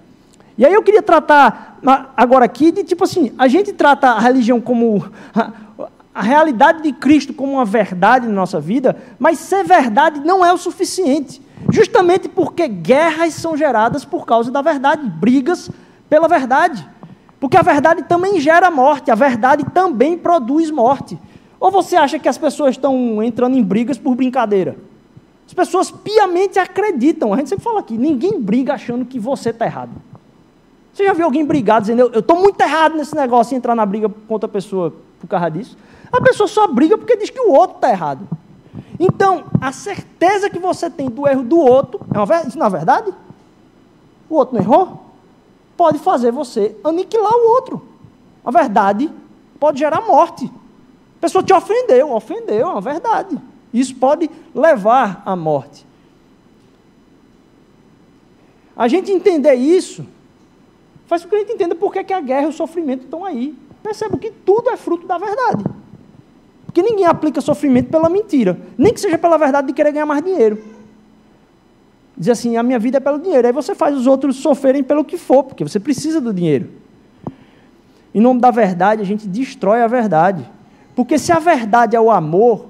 [0.57, 1.79] E aí eu queria tratar
[2.15, 5.51] agora aqui de tipo assim, a gente trata a religião como a,
[6.13, 10.53] a realidade de Cristo como uma verdade na nossa vida, mas ser verdade não é
[10.53, 11.41] o suficiente.
[11.69, 15.69] Justamente porque guerras são geradas por causa da verdade, brigas
[16.09, 16.87] pela verdade.
[17.39, 21.17] Porque a verdade também gera morte, a verdade também produz morte.
[21.59, 24.77] Ou você acha que as pessoas estão entrando em brigas por brincadeira?
[25.47, 27.33] As pessoas piamente acreditam.
[27.33, 29.91] A gente sempre fala aqui: ninguém briga achando que você está errado.
[30.93, 33.85] Você já viu alguém brigar dizendo, eu estou muito errado nesse negócio e entrar na
[33.85, 35.77] briga contra a pessoa por causa disso?
[36.11, 38.27] A pessoa só briga porque diz que o outro está errado.
[39.03, 42.69] Então, a certeza que você tem do erro do outro, é uma, isso não é
[42.69, 43.11] verdade?
[44.29, 45.05] O outro não errou?
[45.75, 47.81] Pode fazer você aniquilar o outro.
[48.45, 49.11] A verdade
[49.59, 50.45] pode gerar morte.
[50.45, 53.39] A pessoa te ofendeu, ofendeu, é uma verdade.
[53.73, 55.83] Isso pode levar à morte.
[58.77, 60.05] A gente entender isso
[61.07, 63.57] faz com que a gente entenda por que a guerra e o sofrimento estão aí.
[63.81, 65.80] Perceba que tudo é fruto da verdade.
[66.71, 70.23] Porque ninguém aplica sofrimento pela mentira, nem que seja pela verdade de querer ganhar mais
[70.23, 70.63] dinheiro.
[72.17, 73.45] Diz assim: a minha vida é pelo dinheiro.
[73.45, 76.69] Aí você faz os outros sofrerem pelo que for, porque você precisa do dinheiro.
[78.15, 80.49] Em nome da verdade, a gente destrói a verdade.
[80.95, 82.67] Porque se a verdade é o amor,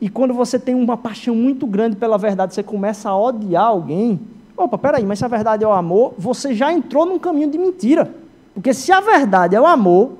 [0.00, 4.18] e quando você tem uma paixão muito grande pela verdade, você começa a odiar alguém.
[4.56, 7.58] Opa, peraí, mas se a verdade é o amor, você já entrou num caminho de
[7.58, 8.12] mentira.
[8.54, 10.18] Porque se a verdade é o amor,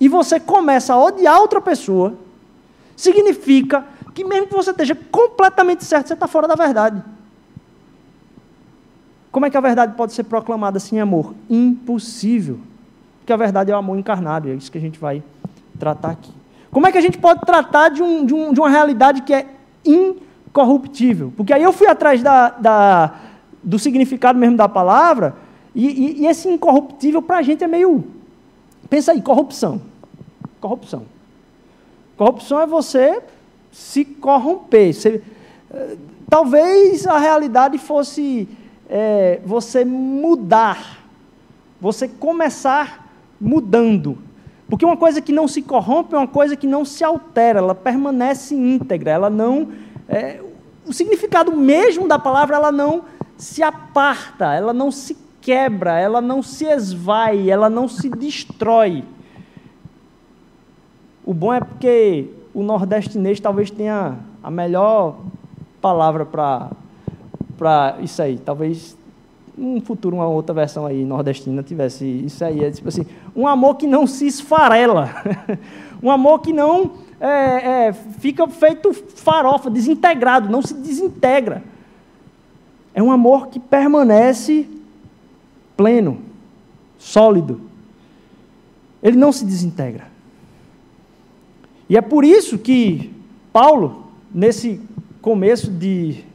[0.00, 2.14] e você começa a odiar outra pessoa,
[2.96, 3.84] significa
[4.14, 7.02] que mesmo que você esteja completamente certo, você está fora da verdade.
[9.30, 11.34] Como é que a verdade pode ser proclamada sem amor?
[11.48, 12.58] Impossível.
[13.20, 15.22] Porque a verdade é o amor encarnado, e é isso que a gente vai
[15.78, 16.32] tratar aqui.
[16.70, 19.32] Como é que a gente pode tratar de, um, de, um, de uma realidade que
[19.32, 19.46] é
[19.84, 21.32] incorruptível?
[21.36, 23.14] Porque aí eu fui atrás da, da
[23.62, 25.36] do significado mesmo da palavra,
[25.74, 28.04] e, e, e esse incorruptível para a gente é meio.
[28.88, 29.82] Pensa aí, corrupção.
[30.60, 31.04] Corrupção.
[32.16, 33.22] Corrupção é você
[33.70, 34.92] se corromper.
[34.92, 35.22] Você,
[35.70, 35.96] eh,
[36.28, 38.48] talvez a realidade fosse
[38.88, 41.04] é, você mudar,
[41.80, 43.06] você começar
[43.40, 44.18] mudando.
[44.68, 47.74] Porque uma coisa que não se corrompe é uma coisa que não se altera, ela
[47.74, 49.68] permanece íntegra, ela não.
[50.08, 50.40] É,
[50.86, 53.04] o significado mesmo da palavra, ela não
[53.36, 55.16] se aparta, ela não se
[55.48, 59.02] quebra, ela não se esvai, ela não se destrói.
[61.24, 65.16] O bom é porque o nordestinês talvez tenha a melhor
[65.80, 68.36] palavra para isso aí.
[68.36, 68.94] Talvez
[69.56, 72.62] num futuro uma outra versão aí nordestina tivesse isso aí.
[72.62, 75.08] É tipo assim, um amor que não se esfarela,
[76.02, 81.62] um amor que não é, é, fica feito farofa, desintegrado, não se desintegra.
[82.92, 84.76] É um amor que permanece
[85.78, 86.18] pleno,
[86.98, 87.62] sólido.
[89.02, 90.08] Ele não se desintegra.
[91.88, 93.10] E é por isso que
[93.52, 94.80] Paulo, nesse
[95.22, 96.26] começo de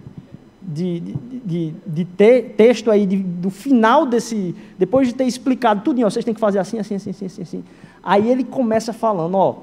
[0.65, 6.23] de, de, de texto aí de, do final desse, depois de ter explicado tudo, vocês
[6.23, 7.63] têm que fazer assim, assim, assim, assim, assim.
[8.01, 9.58] Aí ele começa falando, ó,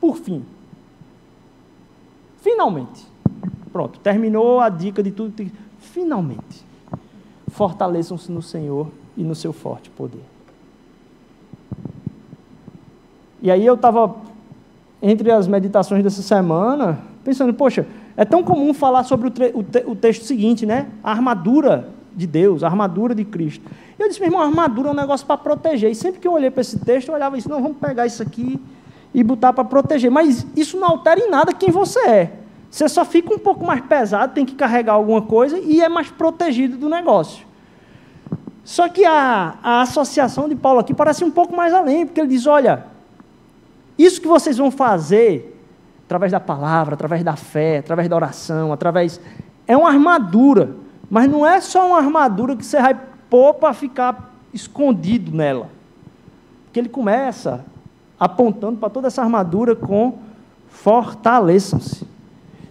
[0.00, 0.42] por fim,
[2.40, 3.06] finalmente,
[3.70, 6.64] pronto, terminou a dica de tudo, finalmente,
[7.48, 10.22] fortaleçam-se no Senhor e no seu forte poder.
[13.40, 14.16] E aí eu estava,
[15.00, 19.84] entre as meditações dessa semana, pensando, poxa, é tão comum falar sobre o, o, te
[19.86, 20.88] o texto seguinte, né?
[21.04, 23.64] A armadura de Deus, a armadura de Cristo.
[23.96, 25.90] Eu disse, meu irmão, a armadura é um negócio para proteger.
[25.90, 28.22] E sempre que eu olhei para esse texto, eu olhava isso, não, vamos pegar isso
[28.22, 28.60] aqui
[29.14, 30.10] e botar para proteger.
[30.10, 32.32] Mas isso não altera em nada quem você é.
[32.70, 36.10] Você só fica um pouco mais pesado, tem que carregar alguma coisa e é mais
[36.10, 37.46] protegido do negócio.
[38.62, 42.28] Só que a, a associação de Paulo aqui parece um pouco mais além, porque ele
[42.28, 42.84] diz: olha,
[43.98, 45.58] isso que vocês vão fazer
[46.04, 49.20] através da palavra, através da fé, através da oração, através.
[49.66, 50.76] É uma armadura,
[51.10, 55.68] mas não é só uma armadura que você vai pôr para ficar escondido nela.
[56.64, 57.64] Porque ele começa
[58.18, 60.18] apontando para toda essa armadura com
[60.68, 62.06] fortaleçam-se.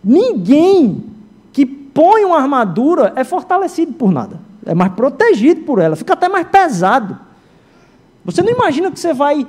[0.08, 1.04] Ninguém
[1.52, 6.30] que põe uma armadura é fortalecido por nada, é mais protegido por ela, fica até
[6.30, 7.20] mais pesado.
[8.24, 9.46] Você não imagina que você vai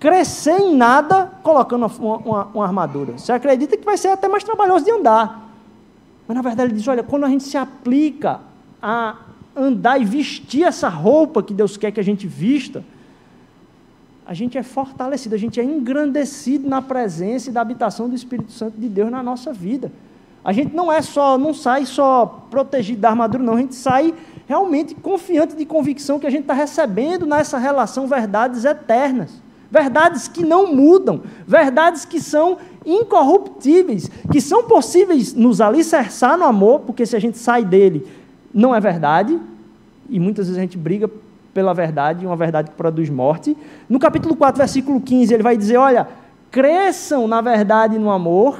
[0.00, 3.18] crescer em nada colocando uma, uma, uma, armadura.
[3.18, 5.48] Você acredita que vai ser até mais trabalhoso de andar.
[6.26, 8.40] Mas na verdade ele diz: olha, quando a gente se aplica
[8.82, 9.14] a
[9.54, 12.84] andar e vestir essa roupa que Deus quer que a gente vista,
[14.30, 18.52] a gente é fortalecido, a gente é engrandecido na presença e da habitação do Espírito
[18.52, 19.90] Santo de Deus na nossa vida.
[20.44, 24.14] A gente não é só, não sai só protegido da armadura, não, a gente sai
[24.46, 29.32] realmente confiante de convicção que a gente está recebendo nessa relação verdades eternas.
[29.68, 36.82] Verdades que não mudam, verdades que são incorruptíveis, que são possíveis nos alicerçar no amor,
[36.82, 38.06] porque se a gente sai dele,
[38.54, 39.36] não é verdade,
[40.08, 41.10] e muitas vezes a gente briga
[41.52, 43.56] pela verdade, uma verdade que produz morte.
[43.88, 46.08] No capítulo 4, versículo 15, ele vai dizer: Olha,
[46.50, 48.58] cresçam na verdade e no amor,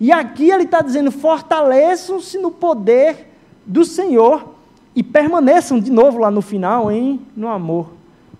[0.00, 3.28] e aqui ele está dizendo: fortaleçam-se no poder
[3.66, 4.54] do Senhor
[4.94, 7.92] e permaneçam de novo lá no final em no amor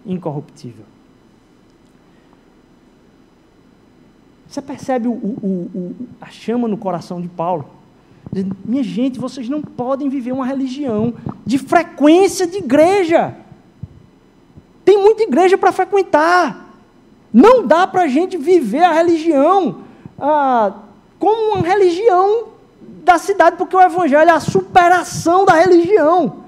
[0.05, 0.85] incorruptível.
[4.49, 7.67] Você percebe o, o, o, a chama no coração de Paulo?
[8.65, 11.15] Minha gente, vocês não podem viver uma religião
[11.47, 13.37] de frequência de igreja.
[14.85, 16.69] Tem muita igreja para frequentar.
[17.33, 19.83] Não dá para a gente viver a religião
[20.19, 20.73] ah,
[21.19, 22.49] como uma religião
[23.05, 26.41] da cidade, porque o Evangelho é a superação da religião.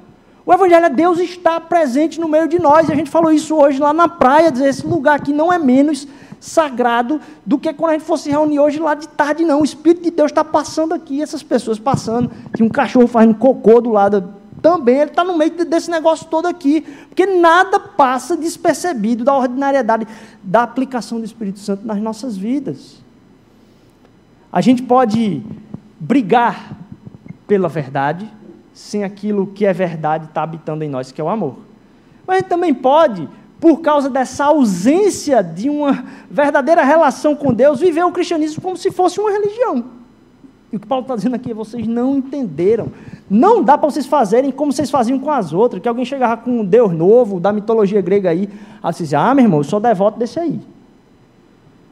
[0.45, 2.89] O Evangelho é Deus está presente no meio de nós.
[2.89, 5.59] E a gente falou isso hoje lá na praia, dizer, esse lugar aqui não é
[5.59, 6.07] menos
[6.41, 9.61] sagrado do que quando a gente fosse reunir hoje lá de tarde, não.
[9.61, 12.31] O Espírito de Deus está passando aqui, essas pessoas passando.
[12.55, 16.47] Tinha um cachorro fazendo cocô do lado também, ele está no meio desse negócio todo
[16.47, 16.83] aqui.
[17.09, 20.07] Porque nada passa despercebido da ordinariedade
[20.43, 23.03] da aplicação do Espírito Santo nas nossas vidas.
[24.53, 25.43] A gente pode
[25.99, 26.77] brigar
[27.47, 28.31] pela verdade,
[28.73, 31.57] sem aquilo que é verdade estar tá habitando em nós, que é o amor.
[32.27, 33.29] Mas a gente também pode,
[33.61, 38.93] por causa dessa ausência de uma verdadeira relação com Deus, viver o cristianismo como se
[38.93, 40.02] fosse uma religião.
[40.73, 42.89] E o que Paulo está dizendo aqui é vocês não entenderam.
[43.29, 46.61] Não dá para vocês fazerem como vocês faziam com as outras, que alguém chegava com
[46.61, 48.49] um Deus novo, da mitologia grega aí,
[48.83, 50.59] aí você dizia, ah, meu irmão, eu sou devoto desse aí.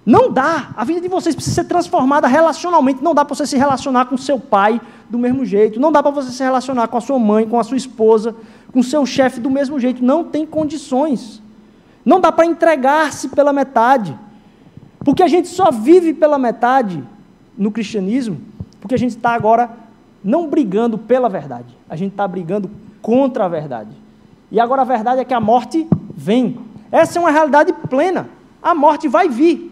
[0.04, 0.70] Não dá.
[0.74, 3.04] A vida de vocês precisa ser transformada relacionalmente.
[3.04, 5.78] Não dá para você se relacionar com seu pai do mesmo jeito.
[5.78, 8.34] Não dá para você se relacionar com a sua mãe, com a sua esposa,
[8.72, 10.02] com seu chefe do mesmo jeito.
[10.02, 11.42] Não tem condições.
[12.02, 14.18] Não dá para entregar-se pela metade.
[15.04, 17.04] Porque a gente só vive pela metade
[17.58, 18.49] no cristianismo
[18.80, 19.70] porque a gente está agora
[20.22, 22.70] não brigando pela verdade, a gente está brigando
[23.02, 23.90] contra a verdade.
[24.50, 26.58] E agora a verdade é que a morte vem.
[26.90, 28.28] Essa é uma realidade plena.
[28.62, 29.70] A morte vai vir.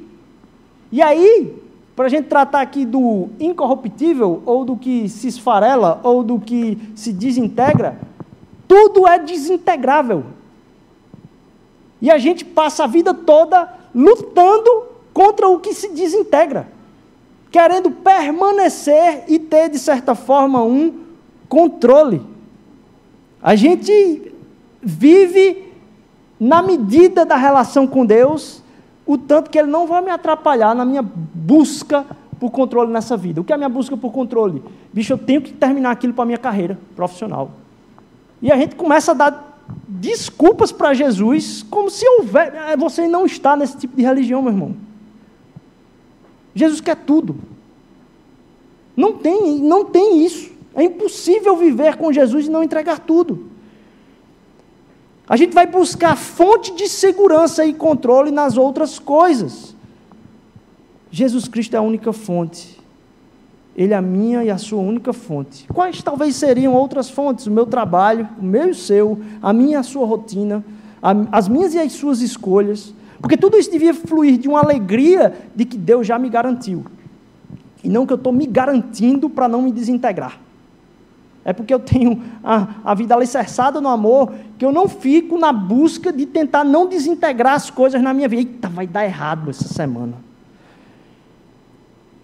[0.90, 1.54] E aí,
[1.96, 6.78] para a gente tratar aqui do incorruptível, ou do que se esfarela, ou do que
[6.94, 7.98] se desintegra,
[8.66, 10.24] tudo é desintegrável.
[12.00, 16.77] E a gente passa a vida toda lutando contra o que se desintegra
[17.50, 21.04] querendo permanecer e ter, de certa forma, um
[21.48, 22.22] controle.
[23.42, 24.32] A gente
[24.82, 25.72] vive
[26.38, 28.62] na medida da relação com Deus,
[29.06, 32.04] o tanto que Ele não vai me atrapalhar na minha busca
[32.38, 33.40] por controle nessa vida.
[33.40, 34.62] O que é a minha busca por controle?
[34.92, 37.50] Bicho, eu tenho que terminar aquilo para a minha carreira profissional.
[38.40, 42.54] E a gente começa a dar desculpas para Jesus, como se houver.
[42.54, 44.87] Eh, você não está nesse tipo de religião, meu irmão.
[46.54, 47.36] Jesus quer tudo.
[48.96, 50.50] Não tem, não tem isso.
[50.74, 53.48] É impossível viver com Jesus e não entregar tudo.
[55.28, 59.74] A gente vai buscar fonte de segurança e controle nas outras coisas.
[61.10, 62.78] Jesus Cristo é a única fonte.
[63.76, 65.66] Ele é a minha e a sua única fonte.
[65.72, 67.46] Quais talvez seriam outras fontes?
[67.46, 70.64] O meu trabalho, o meu e o seu, a minha e a sua rotina,
[71.30, 72.92] as minhas e as suas escolhas.
[73.20, 76.84] Porque tudo isso devia fluir de uma alegria de que Deus já me garantiu.
[77.82, 80.38] E não que eu estou me garantindo para não me desintegrar.
[81.44, 85.52] É porque eu tenho a, a vida alicerçada no amor que eu não fico na
[85.52, 88.42] busca de tentar não desintegrar as coisas na minha vida.
[88.42, 90.14] Eita, vai dar errado essa semana.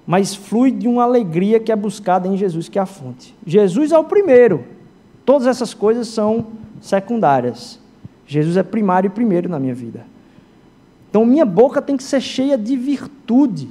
[0.07, 3.35] Mas flui de uma alegria que é buscada em Jesus, que é a fonte.
[3.47, 4.65] Jesus é o primeiro.
[5.25, 6.49] Todas essas coisas são
[6.81, 7.81] secundárias.
[8.27, 10.05] Jesus é primário e primeiro na minha vida.
[11.15, 13.69] Então, minha boca tem que ser cheia de virtude,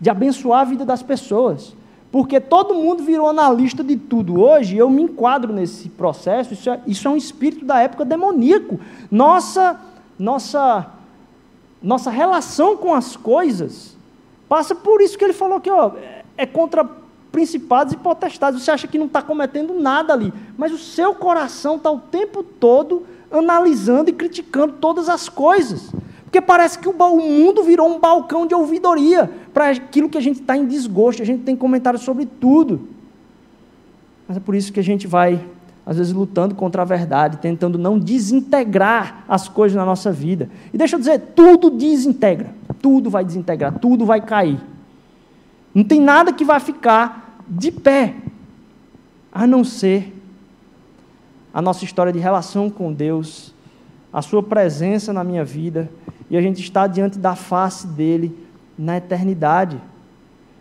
[0.00, 1.76] de abençoar a vida das pessoas.
[2.10, 6.80] Porque todo mundo virou analista de tudo hoje, eu me enquadro nesse processo, isso é,
[6.86, 8.80] isso é um espírito da época demoníaco.
[9.10, 9.78] Nossa,
[10.18, 10.86] nossa,
[11.82, 13.94] nossa relação com as coisas
[14.48, 15.90] passa por isso que ele falou que ó,
[16.38, 16.88] é contra
[17.30, 18.62] principados e potestades.
[18.62, 22.42] Você acha que não está cometendo nada ali, mas o seu coração está o tempo
[22.42, 23.04] todo
[23.38, 25.90] analisando e criticando todas as coisas.
[26.24, 30.40] Porque parece que o mundo virou um balcão de ouvidoria para aquilo que a gente
[30.40, 32.88] está em desgosto, a gente tem comentários sobre tudo.
[34.26, 35.40] Mas é por isso que a gente vai,
[35.84, 40.50] às vezes, lutando contra a verdade, tentando não desintegrar as coisas na nossa vida.
[40.72, 44.60] E deixa eu dizer, tudo desintegra, tudo vai desintegrar, tudo vai cair.
[45.72, 48.14] Não tem nada que vai ficar de pé,
[49.32, 50.15] a não ser
[51.56, 53.54] a nossa história de relação com Deus,
[54.12, 55.88] a Sua presença na minha vida,
[56.28, 58.46] e a gente está diante da face dele
[58.78, 59.80] na eternidade.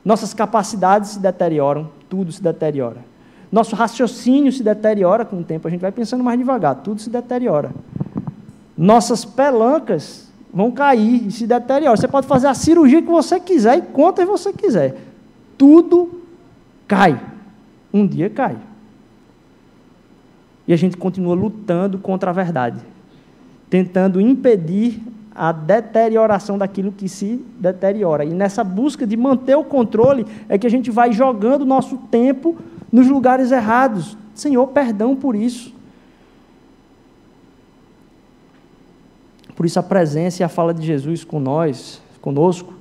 [0.05, 3.03] Nossas capacidades se deterioram, tudo se deteriora.
[3.51, 7.09] Nosso raciocínio se deteriora com o tempo, a gente vai pensando mais devagar, tudo se
[7.09, 7.71] deteriora.
[8.77, 11.97] Nossas pelancas vão cair e se deterioram.
[11.97, 14.95] Você pode fazer a cirurgia que você quiser e quantas você quiser.
[15.57, 16.21] Tudo
[16.87, 17.19] cai.
[17.93, 18.55] Um dia cai.
[20.67, 22.81] E a gente continua lutando contra a verdade,
[23.69, 25.01] tentando impedir
[25.35, 28.23] a deterioração daquilo que se deteriora.
[28.23, 32.55] E nessa busca de manter o controle é que a gente vai jogando nosso tempo
[32.89, 34.17] nos lugares errados.
[34.33, 35.75] Senhor, perdão por isso.
[39.55, 42.73] Por isso a presença e a fala de Jesus com nós, conosco,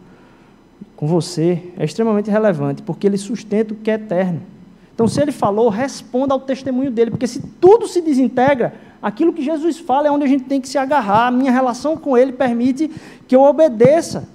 [0.97, 4.41] com você, é extremamente relevante, porque ele sustenta o que é eterno.
[4.95, 9.43] Então, se ele falou, responda ao testemunho dele, porque se tudo se desintegra, aquilo que
[9.43, 11.27] Jesus fala é onde a gente tem que se agarrar.
[11.27, 12.89] A minha relação com ele permite
[13.27, 14.29] que eu obedeça.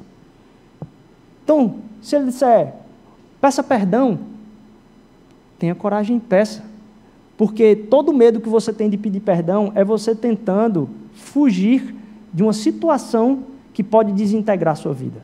[1.44, 2.74] Então, se ele disser,
[3.40, 4.20] peça perdão,
[5.58, 6.64] tenha coragem e peça.
[7.38, 11.96] Porque todo medo que você tem de pedir perdão é você tentando fugir
[12.34, 13.44] de uma situação
[13.74, 15.24] que pode desintegrar a sua vida.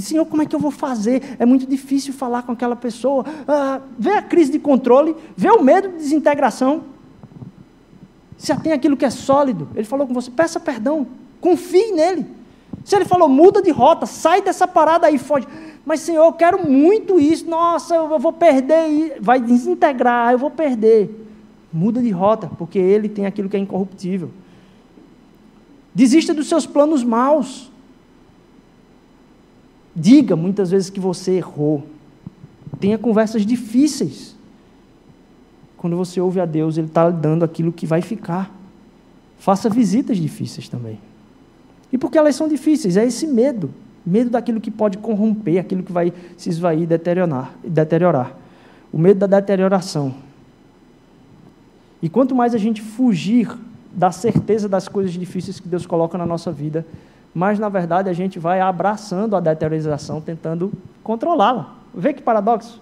[0.00, 1.36] Senhor, como é que eu vou fazer?
[1.38, 3.24] É muito difícil falar com aquela pessoa.
[3.46, 6.84] Ah, vê a crise de controle, vê o medo de desintegração.
[8.38, 11.06] Se tem aquilo que é sólido, ele falou com você, peça perdão,
[11.40, 12.26] confie nele.
[12.84, 15.46] Se ele falou, muda de rota, sai dessa parada aí, foge.
[15.84, 17.48] Mas, Senhor, eu quero muito isso.
[17.48, 19.18] Nossa, eu vou perder.
[19.20, 21.26] Vai desintegrar, eu vou perder.
[21.72, 24.30] Muda de rota, porque ele tem aquilo que é incorruptível.
[25.94, 27.71] Desista dos seus planos maus.
[29.94, 31.84] Diga muitas vezes que você errou.
[32.80, 34.34] Tenha conversas difíceis.
[35.76, 38.54] Quando você ouve a Deus, Ele está dando aquilo que vai ficar.
[39.38, 40.98] Faça visitas difíceis também.
[41.92, 42.96] E por que elas são difíceis?
[42.96, 43.70] É esse medo.
[44.04, 47.54] Medo daquilo que pode corromper, aquilo que vai se esvair e deteriorar.
[47.62, 48.36] deteriorar.
[48.92, 50.14] O medo da deterioração.
[52.00, 53.48] E quanto mais a gente fugir
[53.92, 56.84] da certeza das coisas difíceis que Deus coloca na nossa vida,
[57.34, 60.72] mais na verdade a gente vai abraçando a deteriorização, tentando
[61.02, 61.74] controlá-la.
[61.94, 62.80] Vê que paradoxo?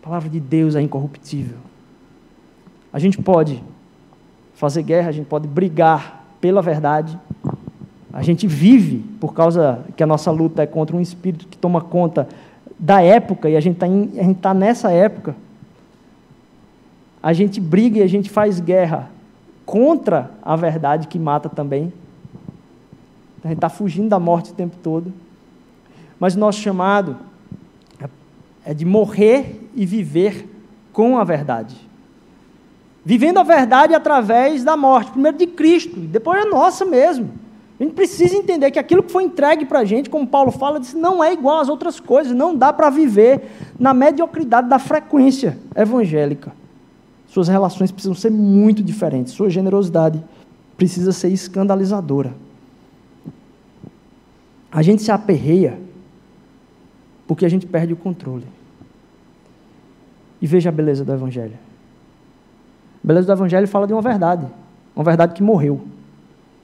[0.00, 1.56] A palavra de Deus é incorruptível.
[2.92, 3.62] A gente pode
[4.54, 7.18] fazer guerra, a gente pode brigar pela verdade.
[8.12, 11.80] A gente vive por causa que a nossa luta é contra um espírito que toma
[11.80, 12.28] conta
[12.78, 13.86] da época e a gente está
[14.40, 15.34] tá nessa época.
[17.22, 19.10] A gente briga e a gente faz guerra
[19.64, 21.92] contra a verdade que mata também.
[23.44, 25.12] A gente está fugindo da morte o tempo todo.
[26.18, 27.16] Mas o nosso chamado
[28.64, 30.48] é de morrer e viver
[30.92, 31.76] com a verdade.
[33.04, 37.30] Vivendo a verdade através da morte, primeiro de Cristo, depois é nossa mesmo.
[37.78, 40.80] A gente precisa entender que aquilo que foi entregue para a gente, como Paulo fala,
[40.94, 43.42] não é igual às outras coisas, não dá para viver
[43.78, 46.52] na mediocridade da frequência evangélica.
[47.26, 49.34] Suas relações precisam ser muito diferentes.
[49.34, 50.22] Sua generosidade
[50.76, 52.32] precisa ser escandalizadora.
[54.74, 55.78] A gente se aperreia
[57.28, 58.46] porque a gente perde o controle.
[60.42, 61.56] E veja a beleza do Evangelho.
[63.02, 64.46] A beleza do Evangelho fala de uma verdade,
[64.96, 65.80] uma verdade que morreu,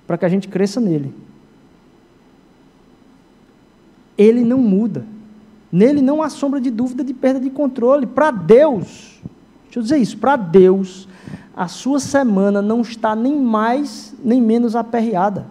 [0.07, 1.15] para que a gente cresça nele.
[4.19, 5.07] Ele não muda.
[5.71, 8.07] Nele não há sombra de dúvida de perda de controle.
[8.07, 9.21] Para Deus,
[9.71, 11.07] Deixa eu dizer isso, para Deus,
[11.57, 15.47] a sua semana não está nem mais nem menos aperreada.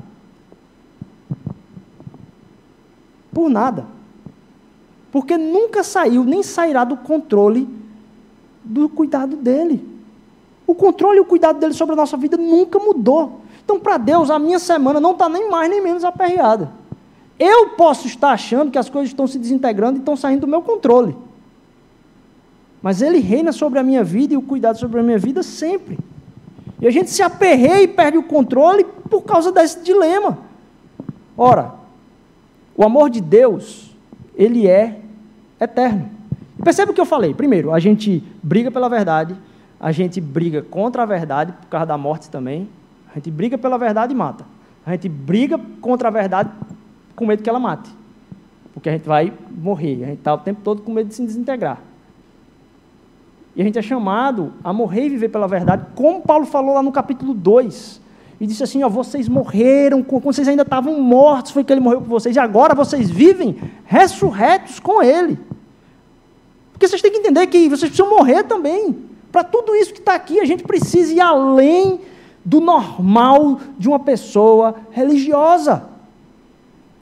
[3.34, 3.86] Por nada.
[5.12, 7.68] Porque nunca saiu, nem sairá do controle
[8.64, 9.84] do cuidado dele.
[10.68, 13.42] O controle e o cuidado dele sobre a nossa vida nunca mudou.
[13.64, 16.72] Então, para Deus, a minha semana não está nem mais nem menos aperreada.
[17.40, 20.62] Eu posso estar achando que as coisas estão se desintegrando e estão saindo do meu
[20.62, 21.16] controle.
[22.82, 25.98] Mas Ele reina sobre a minha vida e o cuidado sobre a minha vida sempre.
[26.82, 30.38] E a gente se aperreia e perde o controle por causa desse dilema.
[31.38, 31.79] Ora,
[32.80, 33.94] o amor de Deus,
[34.34, 35.02] ele é
[35.60, 36.10] eterno.
[36.58, 37.34] E perceba o que eu falei.
[37.34, 39.36] Primeiro, a gente briga pela verdade,
[39.78, 42.70] a gente briga contra a verdade por causa da morte também.
[43.12, 44.46] A gente briga pela verdade e mata.
[44.86, 46.52] A gente briga contra a verdade
[47.18, 47.90] com medo que ela mate.
[48.74, 50.06] Porque a gente vai morrer.
[50.06, 51.82] A gente está o tempo todo com medo de se desintegrar.
[53.58, 56.82] E a gente é chamado a morrer e viver pela verdade, como Paulo falou lá
[56.82, 58.00] no capítulo 2.
[58.40, 62.02] E disse assim: ó, vocês morreram, quando vocês ainda estavam mortos, foi que ele morreu
[62.02, 65.38] por vocês, e agora vocês vivem ressurretos com ele.
[66.72, 68.96] Porque vocês têm que entender que vocês precisam morrer também.
[69.32, 72.00] Para tudo isso que está aqui, a gente precisa ir além
[72.44, 75.90] do normal de uma pessoa religiosa.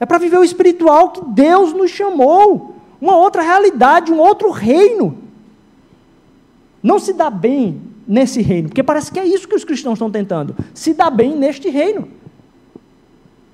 [0.00, 2.74] É para viver o espiritual que Deus nos chamou.
[3.00, 5.16] Uma outra realidade, um outro reino
[6.82, 10.10] não se dá bem nesse reino, porque parece que é isso que os cristãos estão
[10.10, 12.08] tentando, se dá bem neste reino.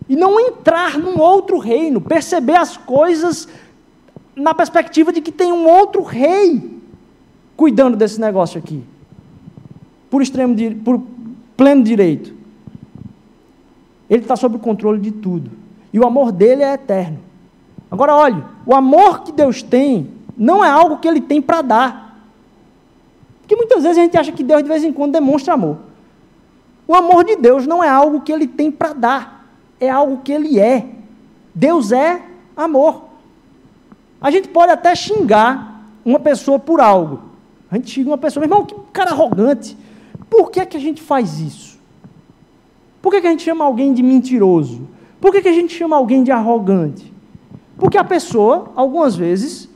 [0.08, 3.48] E não entrar num outro reino, perceber as coisas
[4.36, 6.80] na perspectiva de que tem um outro rei
[7.56, 8.82] cuidando desse negócio aqui.
[10.10, 11.02] Por extremo por
[11.56, 12.34] pleno direito.
[14.08, 15.50] Ele está sob o controle de tudo.
[15.92, 17.18] E o amor dele é eterno.
[17.90, 22.13] Agora olhe, o amor que Deus tem não é algo que ele tem para dar.
[23.44, 25.76] Porque muitas vezes a gente acha que Deus de vez em quando demonstra amor.
[26.88, 29.46] O amor de Deus não é algo que ele tem para dar,
[29.78, 30.86] é algo que ele é.
[31.54, 32.22] Deus é
[32.56, 33.04] amor.
[34.18, 37.20] A gente pode até xingar uma pessoa por algo.
[37.70, 39.76] A gente xinga uma pessoa, irmão, que cara arrogante.
[40.30, 41.78] Por que, é que a gente faz isso?
[43.02, 44.88] Por que, é que a gente chama alguém de mentiroso?
[45.20, 47.12] Por que, é que a gente chama alguém de arrogante?
[47.76, 49.68] Porque a pessoa, algumas vezes,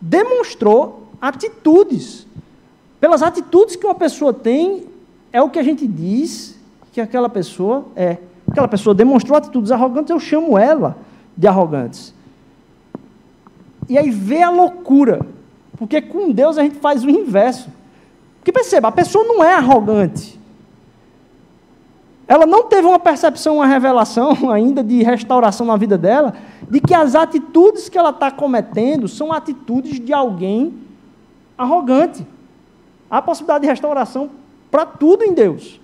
[0.00, 2.23] demonstrou atitudes
[3.04, 4.86] pelas atitudes que uma pessoa tem,
[5.30, 6.58] é o que a gente diz
[6.90, 8.16] que aquela pessoa é.
[8.50, 10.96] Aquela pessoa demonstrou atitudes arrogantes, eu chamo ela
[11.36, 12.14] de arrogantes.
[13.90, 15.20] e aí vê a loucura.
[15.76, 17.68] Porque com Deus a gente faz o inverso.
[18.38, 20.40] Porque perceba, a pessoa não é arrogante.
[22.26, 26.32] Ela não teve uma percepção, uma revelação ainda de restauração na vida dela,
[26.70, 30.72] de que as atitudes que ela está cometendo são atitudes de alguém
[31.58, 32.26] arrogante.
[33.14, 34.28] Há possibilidade de restauração
[34.72, 35.80] para tudo em Deus.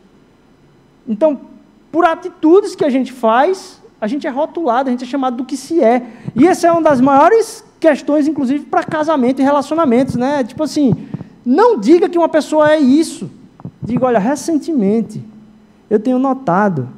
[1.06, 1.40] Então,
[1.92, 5.44] por atitudes que a gente faz, a gente é rotulado, a gente é chamado do
[5.44, 6.04] que se é.
[6.34, 10.42] E essa é uma das maiores questões, inclusive, para casamento e relacionamentos, né?
[10.42, 11.06] Tipo assim,
[11.46, 13.30] não diga que uma pessoa é isso.
[13.80, 15.22] Diga, olha, recentemente
[15.88, 16.88] eu tenho notado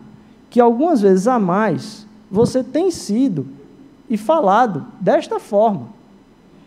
[0.49, 3.47] que algumas vezes a mais você tem sido
[4.09, 5.89] e falado desta forma.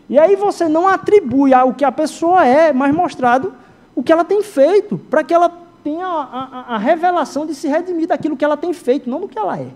[0.08, 3.52] E aí você não atribui ao que a pessoa é, mas mostrado
[3.94, 5.50] o que ela tem feito, para que ela
[5.82, 6.22] tenha a,
[6.70, 9.58] a, a, revelação de se redimir daquilo que ela tem feito, não do que ela
[9.58, 9.68] é.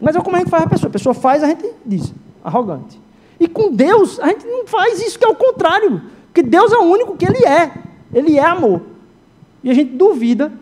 [0.00, 0.88] Mas é como a gente faz a pessoa.
[0.88, 2.12] A pessoa faz, a gente diz,
[2.42, 3.00] arrogante.
[3.38, 6.02] E com Deus, a gente não faz isso, que é o contrário.
[6.26, 7.72] Porque Deus é o único que Ele é.
[8.12, 8.82] Ele é amor.
[9.62, 10.52] E a gente duvida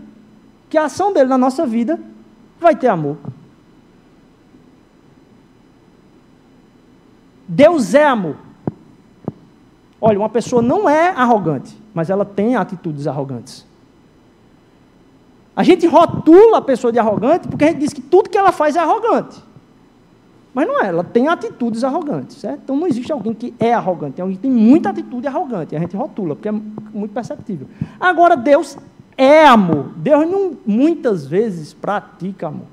[0.68, 1.98] que a ação dele na nossa vida
[2.60, 3.16] vai ter amor.
[7.48, 8.36] Deus é amor.
[10.00, 13.66] Olha, uma pessoa não é arrogante, mas ela tem atitudes arrogantes.
[15.54, 18.52] A gente rotula a pessoa de arrogante porque a gente diz que tudo que ela
[18.52, 19.42] faz é arrogante.
[20.54, 22.60] Mas não é, ela tem atitudes arrogantes, certo?
[22.64, 25.78] Então não existe alguém que é arrogante, tem alguém que tem muita atitude arrogante, a
[25.78, 27.68] gente rotula, porque é muito perceptível.
[28.00, 28.76] Agora, Deus
[29.16, 29.90] é amor.
[29.96, 32.66] Deus não muitas vezes pratica amor.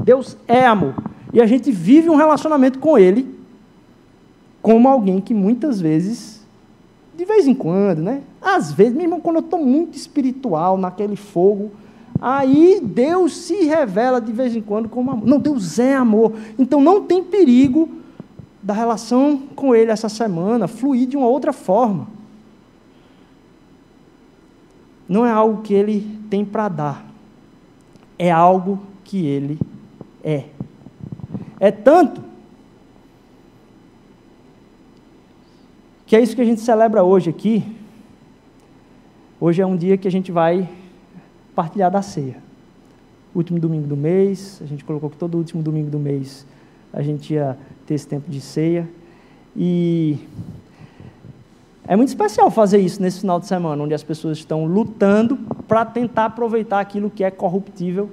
[0.00, 0.94] Deus é amor.
[1.32, 3.38] E a gente vive um relacionamento com Ele
[4.62, 6.37] como alguém que muitas vezes,
[7.18, 8.22] de vez em quando, né?
[8.40, 11.70] Às vezes, mesmo quando eu estou muito espiritual, naquele fogo,
[12.18, 15.26] aí Deus se revela de vez em quando como amor.
[15.26, 16.32] Não, Deus é amor.
[16.58, 17.90] Então não tem perigo
[18.62, 22.16] da relação com Ele essa semana fluir de uma outra forma
[25.08, 27.06] não é algo que ele tem para dar,
[28.18, 29.58] é algo que ele
[30.22, 30.44] é.
[31.58, 32.20] É tanto
[36.08, 37.62] que é isso que a gente celebra hoje aqui.
[39.38, 40.66] Hoje é um dia que a gente vai
[41.54, 42.38] partilhar da ceia.
[43.34, 46.46] Último domingo do mês, a gente colocou que todo último domingo do mês
[46.94, 48.88] a gente ia ter esse tempo de ceia.
[49.54, 50.16] E
[51.86, 55.36] é muito especial fazer isso nesse final de semana, onde as pessoas estão lutando
[55.68, 58.08] para tentar aproveitar aquilo que é corruptível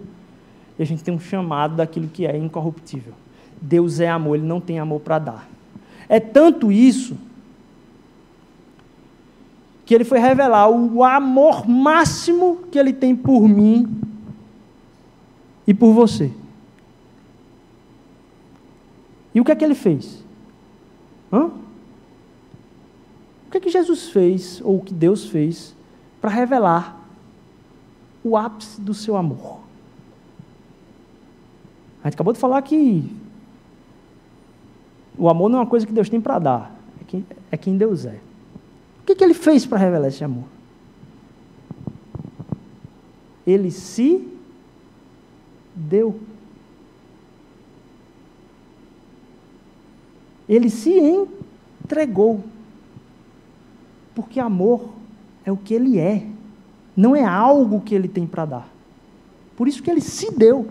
[0.77, 3.13] e a gente tem um chamado daquilo que é incorruptível.
[3.61, 5.49] Deus é amor, Ele não tem amor para dar.
[6.09, 7.15] É tanto isso
[9.85, 13.87] que Ele foi revelar o amor máximo que Ele tem por mim
[15.67, 16.31] e por você.
[19.33, 20.23] E o que é que Ele fez?
[21.31, 21.51] Hã?
[23.55, 25.73] que, é que Jesus fez, ou o que Deus fez,
[26.19, 26.99] para revelar
[28.23, 29.59] o ápice do seu amor?
[32.03, 33.09] A gente acabou de falar que
[35.17, 37.77] o amor não é uma coisa que Deus tem para dar, é quem, é quem
[37.77, 38.19] Deus é.
[39.05, 40.45] O que, que ele fez para revelar esse amor?
[43.45, 44.27] Ele se
[45.75, 46.19] deu.
[50.49, 52.43] Ele se entregou.
[54.15, 54.89] Porque amor
[55.45, 56.25] é o que ele é,
[56.97, 58.69] não é algo que ele tem para dar.
[59.55, 60.67] Por isso que ele se deu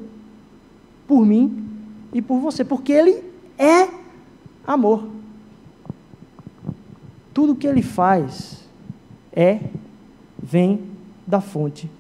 [1.06, 1.68] por mim
[2.12, 3.22] e por você, porque ele
[3.56, 3.88] é
[4.66, 5.14] amor.
[7.34, 8.64] Tudo que ele faz
[9.32, 9.60] é,
[10.42, 10.80] vem
[11.26, 11.90] da fonte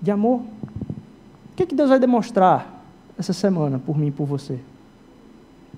[0.00, 0.40] de amor.
[0.40, 2.82] O que, é que Deus vai demonstrar
[3.16, 4.58] essa semana por mim e por você?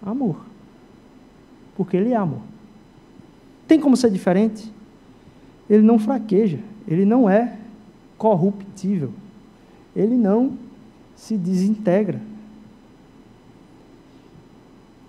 [0.00, 0.36] Amor.
[1.76, 2.40] Porque Ele é amor.
[3.66, 4.72] Tem como ser diferente?
[5.68, 7.56] ele não fraqueja, ele não é
[8.18, 9.10] corruptível,
[9.94, 10.56] ele não
[11.16, 12.20] se desintegra.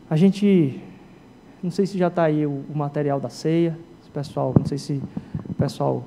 [0.10, 0.80] A gente,
[1.66, 3.76] não sei se já está aí o, o, material da ceia,
[4.14, 5.02] pessoal, não sei se
[5.58, 6.04] pessoal,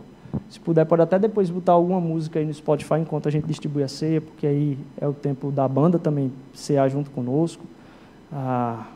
[0.49, 3.83] se puder, pode até depois botar alguma música aí no Spotify enquanto a gente distribui
[3.83, 7.65] a ceia, porque aí é o tempo da banda também cear junto conosco.
[8.33, 8.87] Ah,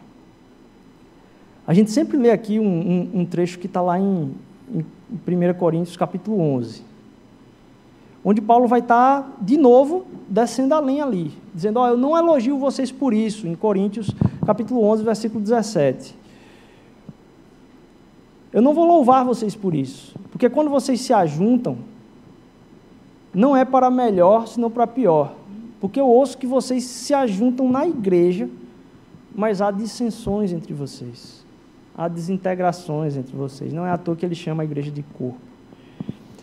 [1.66, 4.32] a gente sempre lê aqui um, um, um trecho que está lá em,
[4.72, 6.84] em 1 Coríntios capítulo 11,
[8.24, 12.92] onde Paulo vai estar de novo descendo a ali, dizendo: oh, Eu não elogio vocês
[12.92, 14.10] por isso, em Coríntios
[14.46, 16.21] capítulo 11, versículo 17.
[18.52, 21.78] Eu não vou louvar vocês por isso, porque quando vocês se ajuntam,
[23.32, 25.34] não é para melhor, senão para pior.
[25.80, 28.48] Porque eu ouço que vocês se ajuntam na igreja,
[29.34, 31.42] mas há dissensões entre vocês.
[31.96, 33.72] há desintegrações entre vocês.
[33.72, 35.38] Não é à toa que ele chama a igreja de corpo.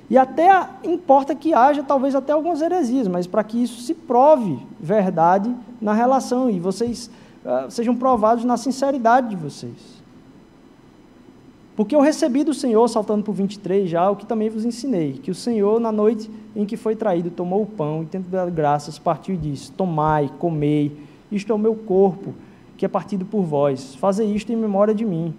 [0.09, 4.59] E até importa que haja talvez até algumas heresias, mas para que isso se prove
[4.79, 7.09] verdade na relação e vocês
[7.45, 9.98] uh, sejam provados na sinceridade de vocês.
[11.79, 15.13] Porque eu recebi do Senhor, saltando para o 23 já, o que também vos ensinei,
[15.13, 18.51] que o Senhor, na noite em que foi traído, tomou o pão e, tendo dado
[18.51, 20.91] graças, partiu e disse: Tomai, comei,
[21.31, 22.33] isto é o meu corpo,
[22.75, 23.95] que é partido por vós.
[23.95, 25.33] Fazei isto em memória de mim.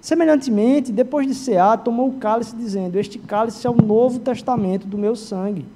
[0.00, 4.96] Semelhantemente, depois de cear, tomou o cálice, dizendo: Este cálice é o novo testamento do
[4.96, 5.66] meu sangue.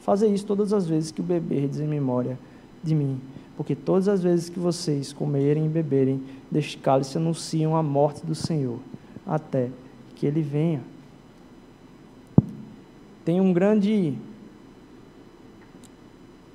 [0.00, 2.36] Fazei isso todas as vezes que o beberdes em memória
[2.82, 3.16] de mim.
[3.56, 8.34] Porque todas as vezes que vocês comerem e beberem deste cálice, anunciam a morte do
[8.34, 8.80] Senhor
[9.26, 9.68] até
[10.16, 10.80] que ele venha.
[13.24, 14.14] Tem um grande,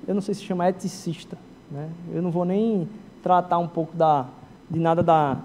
[0.06, 1.36] eu não sei se chama eticista,
[1.70, 1.88] né?
[2.12, 2.88] eu não vou nem
[3.22, 4.26] tratar um pouco da,
[4.70, 5.38] de nada da,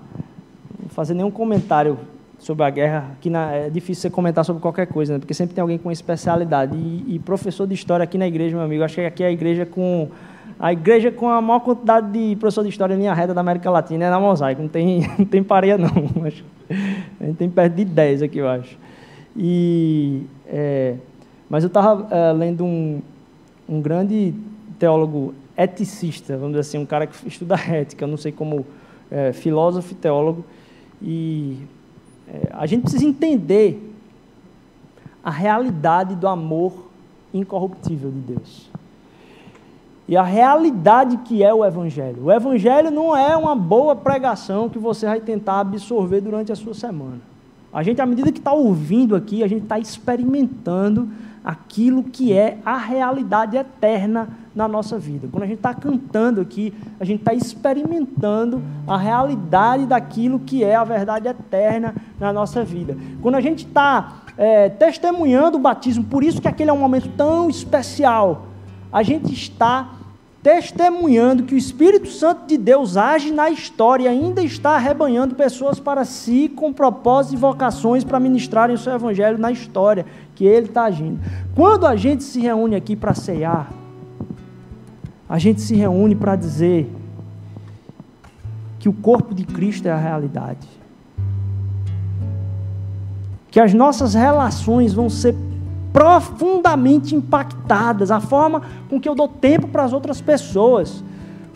[0.90, 1.98] fazer nenhum comentário
[2.38, 5.20] sobre a guerra, que na, é difícil você comentar sobre qualquer coisa, né?
[5.20, 6.76] porque sempre tem alguém com especialidade.
[6.76, 9.32] E, e, professor de história aqui na igreja, meu amigo, acho que aqui é a
[9.32, 10.10] igreja com
[10.60, 13.70] a igreja com a maior quantidade de professor de história em linha reta da América
[13.70, 15.90] Latina é na Mosaico, não tem, não tem pareia não,
[17.24, 18.78] a gente tem perto de 10 aqui, eu acho.
[19.36, 20.96] E, é,
[21.50, 23.02] mas eu estava é, lendo um,
[23.68, 24.34] um grande
[24.78, 28.66] teólogo eticista, vamos dizer assim, um cara que estuda ética, não sei como,
[29.10, 30.44] é, filósofo e teólogo,
[31.02, 31.60] e
[32.28, 33.92] é, a gente precisa entender
[35.24, 36.90] a realidade do amor
[37.34, 38.73] incorruptível de Deus
[40.08, 42.26] e a realidade que é o Evangelho.
[42.26, 46.74] O Evangelho não é uma boa pregação que você vai tentar absorver durante a sua
[46.74, 47.20] semana.
[47.72, 51.10] A gente, à medida que está ouvindo aqui, a gente está experimentando
[51.44, 55.28] aquilo que é a realidade eterna na nossa vida.
[55.32, 60.76] Quando a gente está cantando aqui, a gente está experimentando a realidade daquilo que é
[60.76, 62.96] a verdade eterna na nossa vida.
[63.22, 67.10] Quando a gente está é, testemunhando o batismo, por isso que aquele é um momento
[67.18, 68.53] tão especial
[68.94, 69.90] a gente está
[70.44, 75.80] testemunhando que o Espírito Santo de Deus age na história e ainda está arrebanhando pessoas
[75.80, 80.68] para si com propósitos e vocações para ministrarem o seu evangelho na história que ele
[80.68, 81.20] está agindo.
[81.56, 83.72] Quando a gente se reúne aqui para ceiar,
[85.28, 86.88] a gente se reúne para dizer
[88.78, 90.68] que o corpo de Cristo é a realidade.
[93.50, 95.34] Que as nossas relações vão ser
[95.94, 101.04] profundamente impactadas, a forma com que eu dou tempo para as outras pessoas,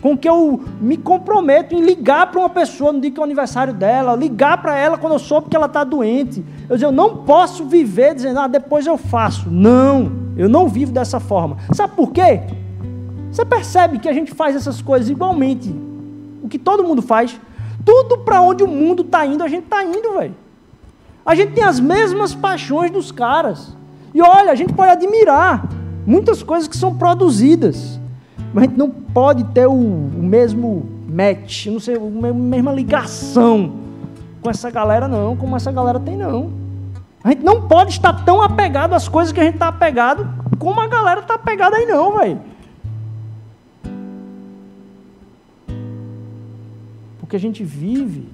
[0.00, 3.24] com que eu me comprometo em ligar para uma pessoa no dia que é o
[3.24, 6.44] aniversário dela, ligar para ela quando eu soube que ela está doente.
[6.68, 9.50] Eu dizer, eu não posso viver dizendo, ah, depois eu faço.
[9.50, 11.56] Não, eu não vivo dessa forma.
[11.72, 12.42] Sabe por quê?
[13.32, 15.74] Você percebe que a gente faz essas coisas igualmente.
[16.42, 17.38] O que todo mundo faz.
[17.84, 20.34] Tudo para onde o mundo está indo, a gente está indo, velho.
[21.26, 23.76] A gente tem as mesmas paixões dos caras.
[24.14, 25.68] E olha, a gente pode admirar
[26.06, 28.00] muitas coisas que são produzidas,
[28.52, 32.00] mas a gente não pode ter o, o mesmo match, não sei, a
[32.32, 33.72] mesma ligação
[34.40, 36.50] com essa galera, não, como essa galera tem, não.
[37.22, 40.28] A gente não pode estar tão apegado às coisas que a gente está apegado
[40.58, 42.40] como a galera está apegada aí, não, velho.
[47.20, 48.28] Porque a gente vive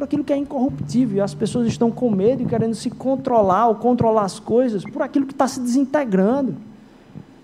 [0.00, 1.22] por aquilo que é incorruptível.
[1.22, 5.26] As pessoas estão com medo e querendo se controlar ou controlar as coisas por aquilo
[5.26, 6.56] que está se desintegrando.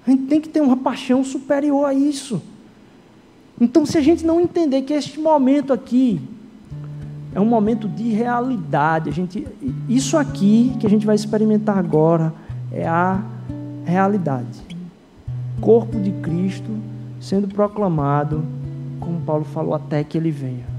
[0.07, 2.41] A gente tem que ter uma paixão superior a isso.
[3.61, 6.19] Então, se a gente não entender que este momento aqui
[7.35, 9.47] é um momento de realidade, a gente,
[9.87, 12.33] isso aqui que a gente vai experimentar agora
[12.73, 13.23] é a
[13.85, 14.63] realidade.
[15.61, 16.71] Corpo de Cristo
[17.21, 18.43] sendo proclamado,
[18.99, 20.76] como Paulo falou, até que ele venha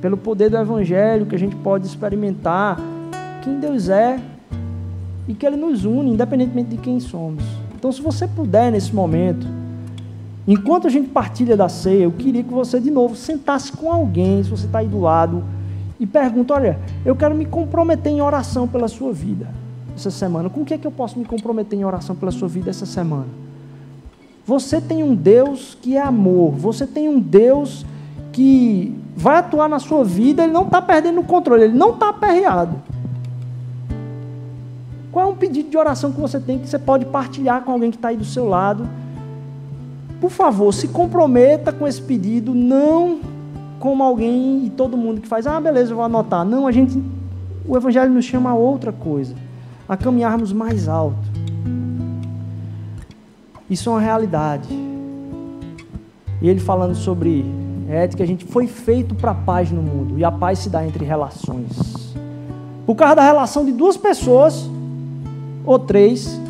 [0.00, 2.80] pelo poder do Evangelho que a gente pode experimentar
[3.42, 4.20] quem Deus é
[5.28, 7.44] e que Ele nos une, independentemente de quem somos.
[7.74, 9.46] Então, se você puder nesse momento,
[10.46, 14.42] enquanto a gente partilha da ceia, eu queria que você de novo sentasse com alguém,
[14.42, 15.44] se você está aí do lado,
[15.98, 19.48] e pergunta: olha, eu quero me comprometer em oração pela sua vida
[19.94, 20.48] essa semana.
[20.48, 22.86] Com o que é que eu posso me comprometer em oração pela sua vida essa
[22.86, 23.28] semana?
[24.46, 27.99] Você tem um Deus que é amor, você tem um Deus que
[29.16, 32.76] vai atuar na sua vida, ele não está perdendo o controle, ele não está aperreado.
[35.12, 37.90] Qual é um pedido de oração que você tem que você pode partilhar com alguém
[37.90, 38.88] que está aí do seu lado?
[40.20, 43.18] Por favor, se comprometa com esse pedido, não
[43.80, 46.44] como alguém e todo mundo que faz, ah, beleza, eu vou anotar.
[46.44, 47.02] Não, a gente,
[47.66, 49.34] o Evangelho nos chama a outra coisa,
[49.88, 51.18] a caminharmos mais alto.
[53.68, 54.68] Isso é uma realidade.
[56.42, 57.44] E ele falando sobre
[57.90, 58.22] é ética.
[58.22, 62.14] A gente foi feito para paz no mundo e a paz se dá entre relações.
[62.86, 64.70] Por causa da relação de duas pessoas
[65.64, 66.40] ou três,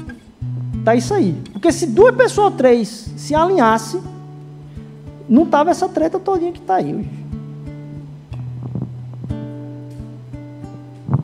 [0.84, 1.34] tá isso aí.
[1.53, 4.01] Porque se duas pessoas ou três se alinhasse,
[5.28, 7.20] não tava essa treta todinha que está aí hoje.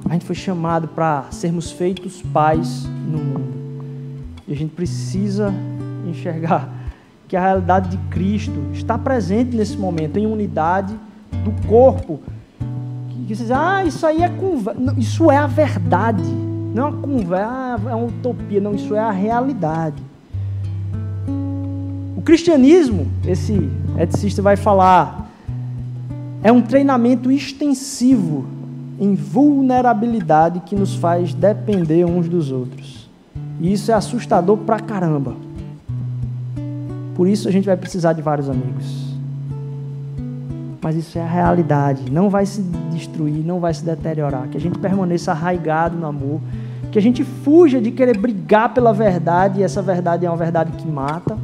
[0.08, 3.56] A gente foi chamado para sermos feitos pais no mundo.
[4.46, 5.52] E a gente precisa
[6.06, 6.75] enxergar
[7.28, 10.94] que a realidade de Cristo está presente nesse momento, em unidade
[11.44, 12.20] do corpo.
[13.26, 14.80] Que você diz, ah, isso aí é conversa.
[14.96, 16.22] Isso é a verdade.
[16.22, 18.60] Não é uma conversa, ah, é uma utopia.
[18.60, 20.02] Não, isso é a realidade.
[22.16, 23.68] O cristianismo, esse
[23.98, 25.30] eticista vai falar,
[26.42, 28.46] é um treinamento extensivo
[29.00, 33.10] em vulnerabilidade que nos faz depender uns dos outros.
[33.60, 35.45] E isso é assustador pra caramba.
[37.16, 39.06] Por isso a gente vai precisar de vários amigos.
[40.82, 42.12] Mas isso é a realidade.
[42.12, 42.60] Não vai se
[42.92, 44.46] destruir, não vai se deteriorar.
[44.48, 46.40] Que a gente permaneça arraigado no amor.
[46.92, 50.72] Que a gente fuja de querer brigar pela verdade, e essa verdade é uma verdade
[50.72, 51.38] que mata.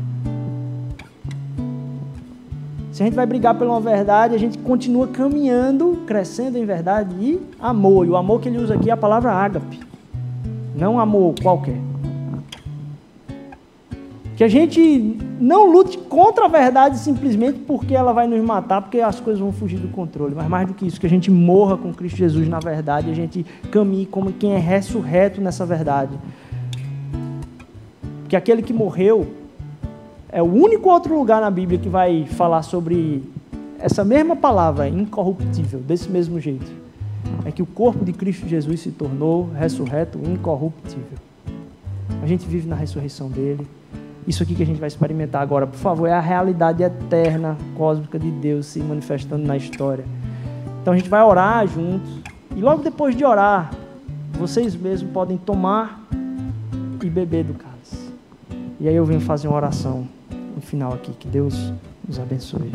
[2.93, 7.15] Se a gente vai brigar pela uma verdade, a gente continua caminhando, crescendo em verdade
[7.19, 8.07] e amor.
[8.07, 9.81] E o amor que ele usa aqui é a palavra ágape.
[10.77, 11.92] Não amor qualquer.
[14.43, 18.99] Que a gente não lute contra a verdade simplesmente porque ela vai nos matar, porque
[18.99, 20.35] as coisas vão fugir do controle.
[20.35, 23.15] Mas mais do que isso, que a gente morra com Cristo Jesus na verdade, a
[23.15, 26.19] gente caminhe como quem é ressurreto nessa verdade.
[28.29, 29.29] Que aquele que morreu
[30.29, 33.23] é o único outro lugar na Bíblia que vai falar sobre
[33.79, 36.67] essa mesma palavra, incorruptível, desse mesmo jeito.
[37.45, 41.17] É que o corpo de Cristo Jesus se tornou ressurreto, incorruptível.
[42.21, 43.65] A gente vive na ressurreição dele.
[44.27, 48.19] Isso aqui que a gente vai experimentar agora, por favor, é a realidade eterna, cósmica
[48.19, 50.05] de Deus se manifestando na história.
[50.81, 52.11] Então a gente vai orar juntos.
[52.55, 53.73] E logo depois de orar,
[54.33, 56.07] vocês mesmos podem tomar
[57.03, 58.13] e beber do cálice.
[58.79, 60.07] E aí eu venho fazer uma oração
[60.55, 61.13] no final aqui.
[61.13, 61.73] Que Deus
[62.07, 62.73] nos abençoe.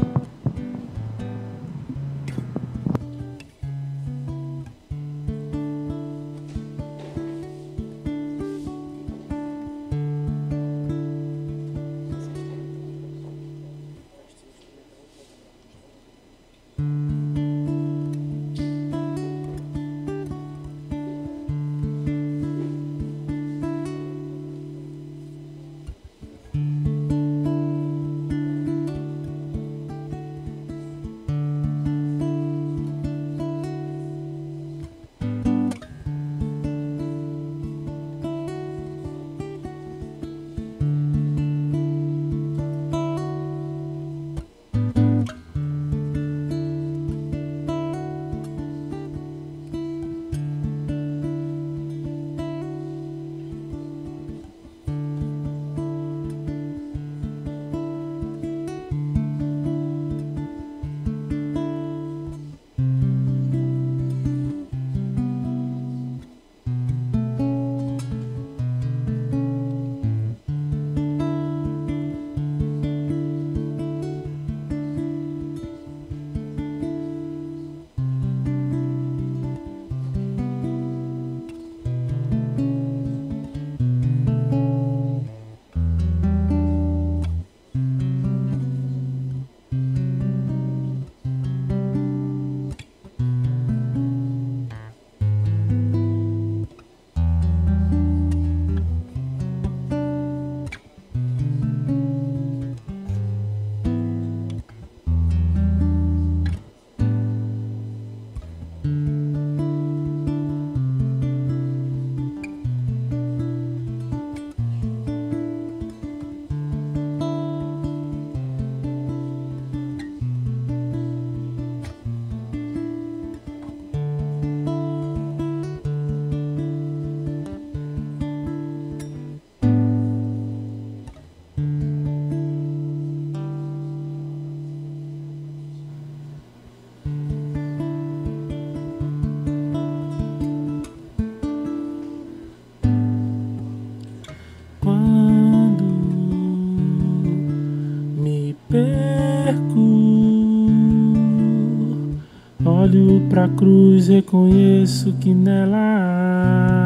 [153.57, 156.77] Cruz reconheço que nela há.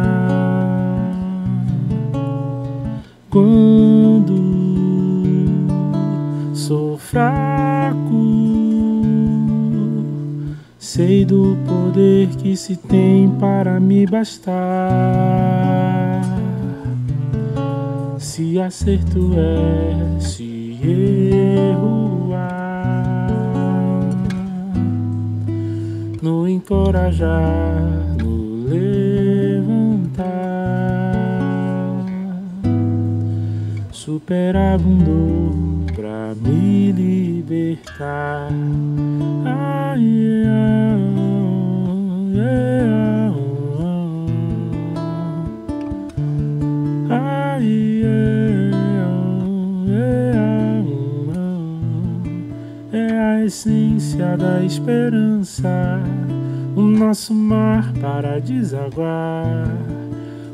[3.30, 4.34] Quando
[6.54, 8.32] sou fraco,
[10.94, 14.62] Sei do poder que se tem para me bastar.
[18.18, 22.11] Se acerto é, se erro
[26.72, 30.22] encorajar, no levantar,
[33.92, 35.52] superabundou
[35.94, 38.48] pra me libertar.
[39.46, 40.00] Ai,
[40.48, 41.02] ai,
[52.94, 56.02] É a essência da esperança,
[56.76, 59.68] o nosso mar para desaguar,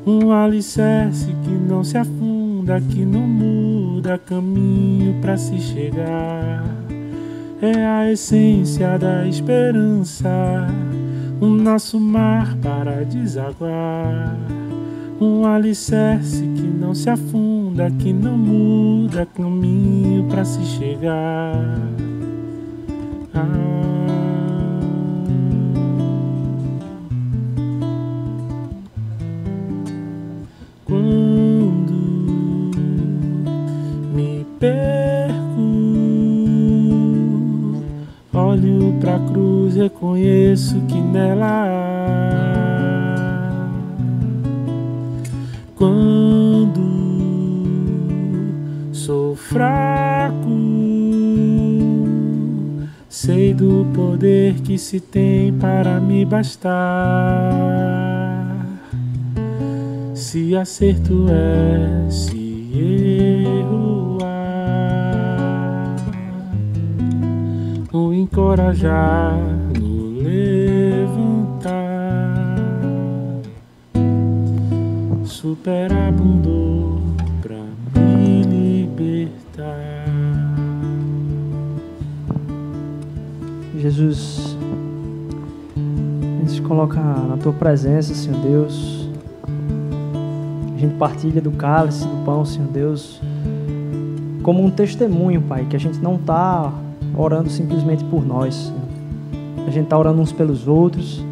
[0.05, 6.63] um alicerce que não se afunda, que não muda caminho para se chegar
[7.61, 10.29] é a essência da esperança,
[11.41, 14.37] o nosso mar para desaguar,
[15.19, 21.79] um alicerce que não se afunda, que não muda caminho para se chegar.
[23.33, 24.26] Ah.
[40.17, 42.07] Reconheço que nela há.
[45.75, 46.81] Quando
[48.91, 50.35] sou fraco,
[53.07, 56.77] sei do poder que se tem para me bastar.
[60.15, 64.57] Se acerto é, se erro há
[68.37, 69.37] encorajar,
[75.47, 76.99] superabundou
[77.41, 77.55] pra
[78.01, 80.05] me libertar.
[83.79, 84.57] Jesus,
[85.73, 89.09] a gente se coloca na tua presença, Senhor Deus.
[90.75, 93.21] A gente partilha do cálice, do pão, Senhor Deus,
[94.43, 96.73] como um testemunho, Pai, que a gente não está
[97.15, 98.73] orando simplesmente por nós.
[99.65, 101.23] A gente está orando uns pelos outros.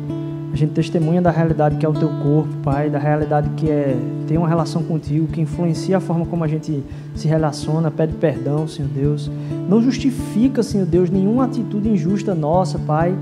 [0.56, 3.94] A gente testemunha da realidade que é o teu corpo, Pai, da realidade que é
[4.26, 6.82] ter uma relação contigo, que influencia a forma como a gente
[7.14, 9.30] se relaciona, pede perdão, Senhor Deus.
[9.68, 13.14] Não justifica, Senhor Deus, nenhuma atitude injusta nossa, Pai,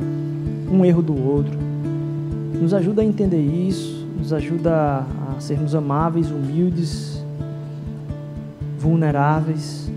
[0.72, 1.58] um erro do outro.
[2.62, 7.20] Nos ajuda a entender isso, nos ajuda a sermos amáveis, humildes,
[8.78, 9.92] vulneráveis.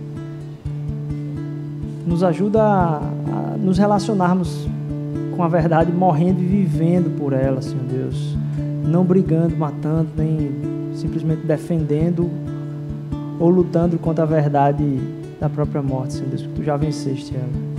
[2.06, 4.66] Nos ajuda a, a nos relacionarmos
[5.36, 8.36] com a verdade, morrendo e vivendo por ela, Senhor Deus.
[8.84, 10.50] Não brigando, matando, nem
[10.94, 12.30] simplesmente defendendo
[13.38, 14.98] ou lutando contra a verdade
[15.38, 17.76] da própria morte, Senhor Deus, porque tu já venceste ela.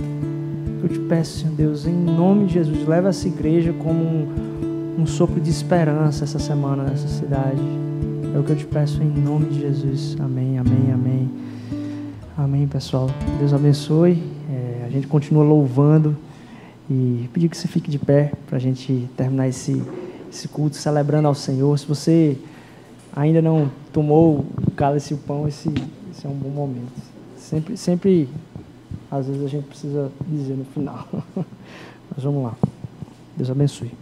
[0.82, 5.06] Eu te peço, Senhor Deus, em nome de Jesus, leva essa igreja como um, um
[5.06, 7.60] sopro de esperança essa semana nessa cidade.
[8.32, 10.16] É o que eu te peço em nome de Jesus.
[10.20, 11.30] Amém, amém, amém.
[12.36, 13.10] Amém, pessoal.
[13.40, 14.22] Deus abençoe.
[14.48, 16.16] É, a gente continua louvando
[16.90, 19.82] e pedir que você fique de pé para a gente terminar esse,
[20.30, 21.78] esse culto celebrando ao Senhor.
[21.78, 22.36] Se você
[23.14, 25.68] ainda não tomou o cálice e o pão, esse,
[26.10, 26.92] esse é um bom momento.
[27.36, 28.28] Sempre, sempre,
[29.10, 31.06] às vezes a gente precisa dizer no final.
[31.36, 32.54] Mas vamos lá.
[33.36, 33.92] Deus abençoe.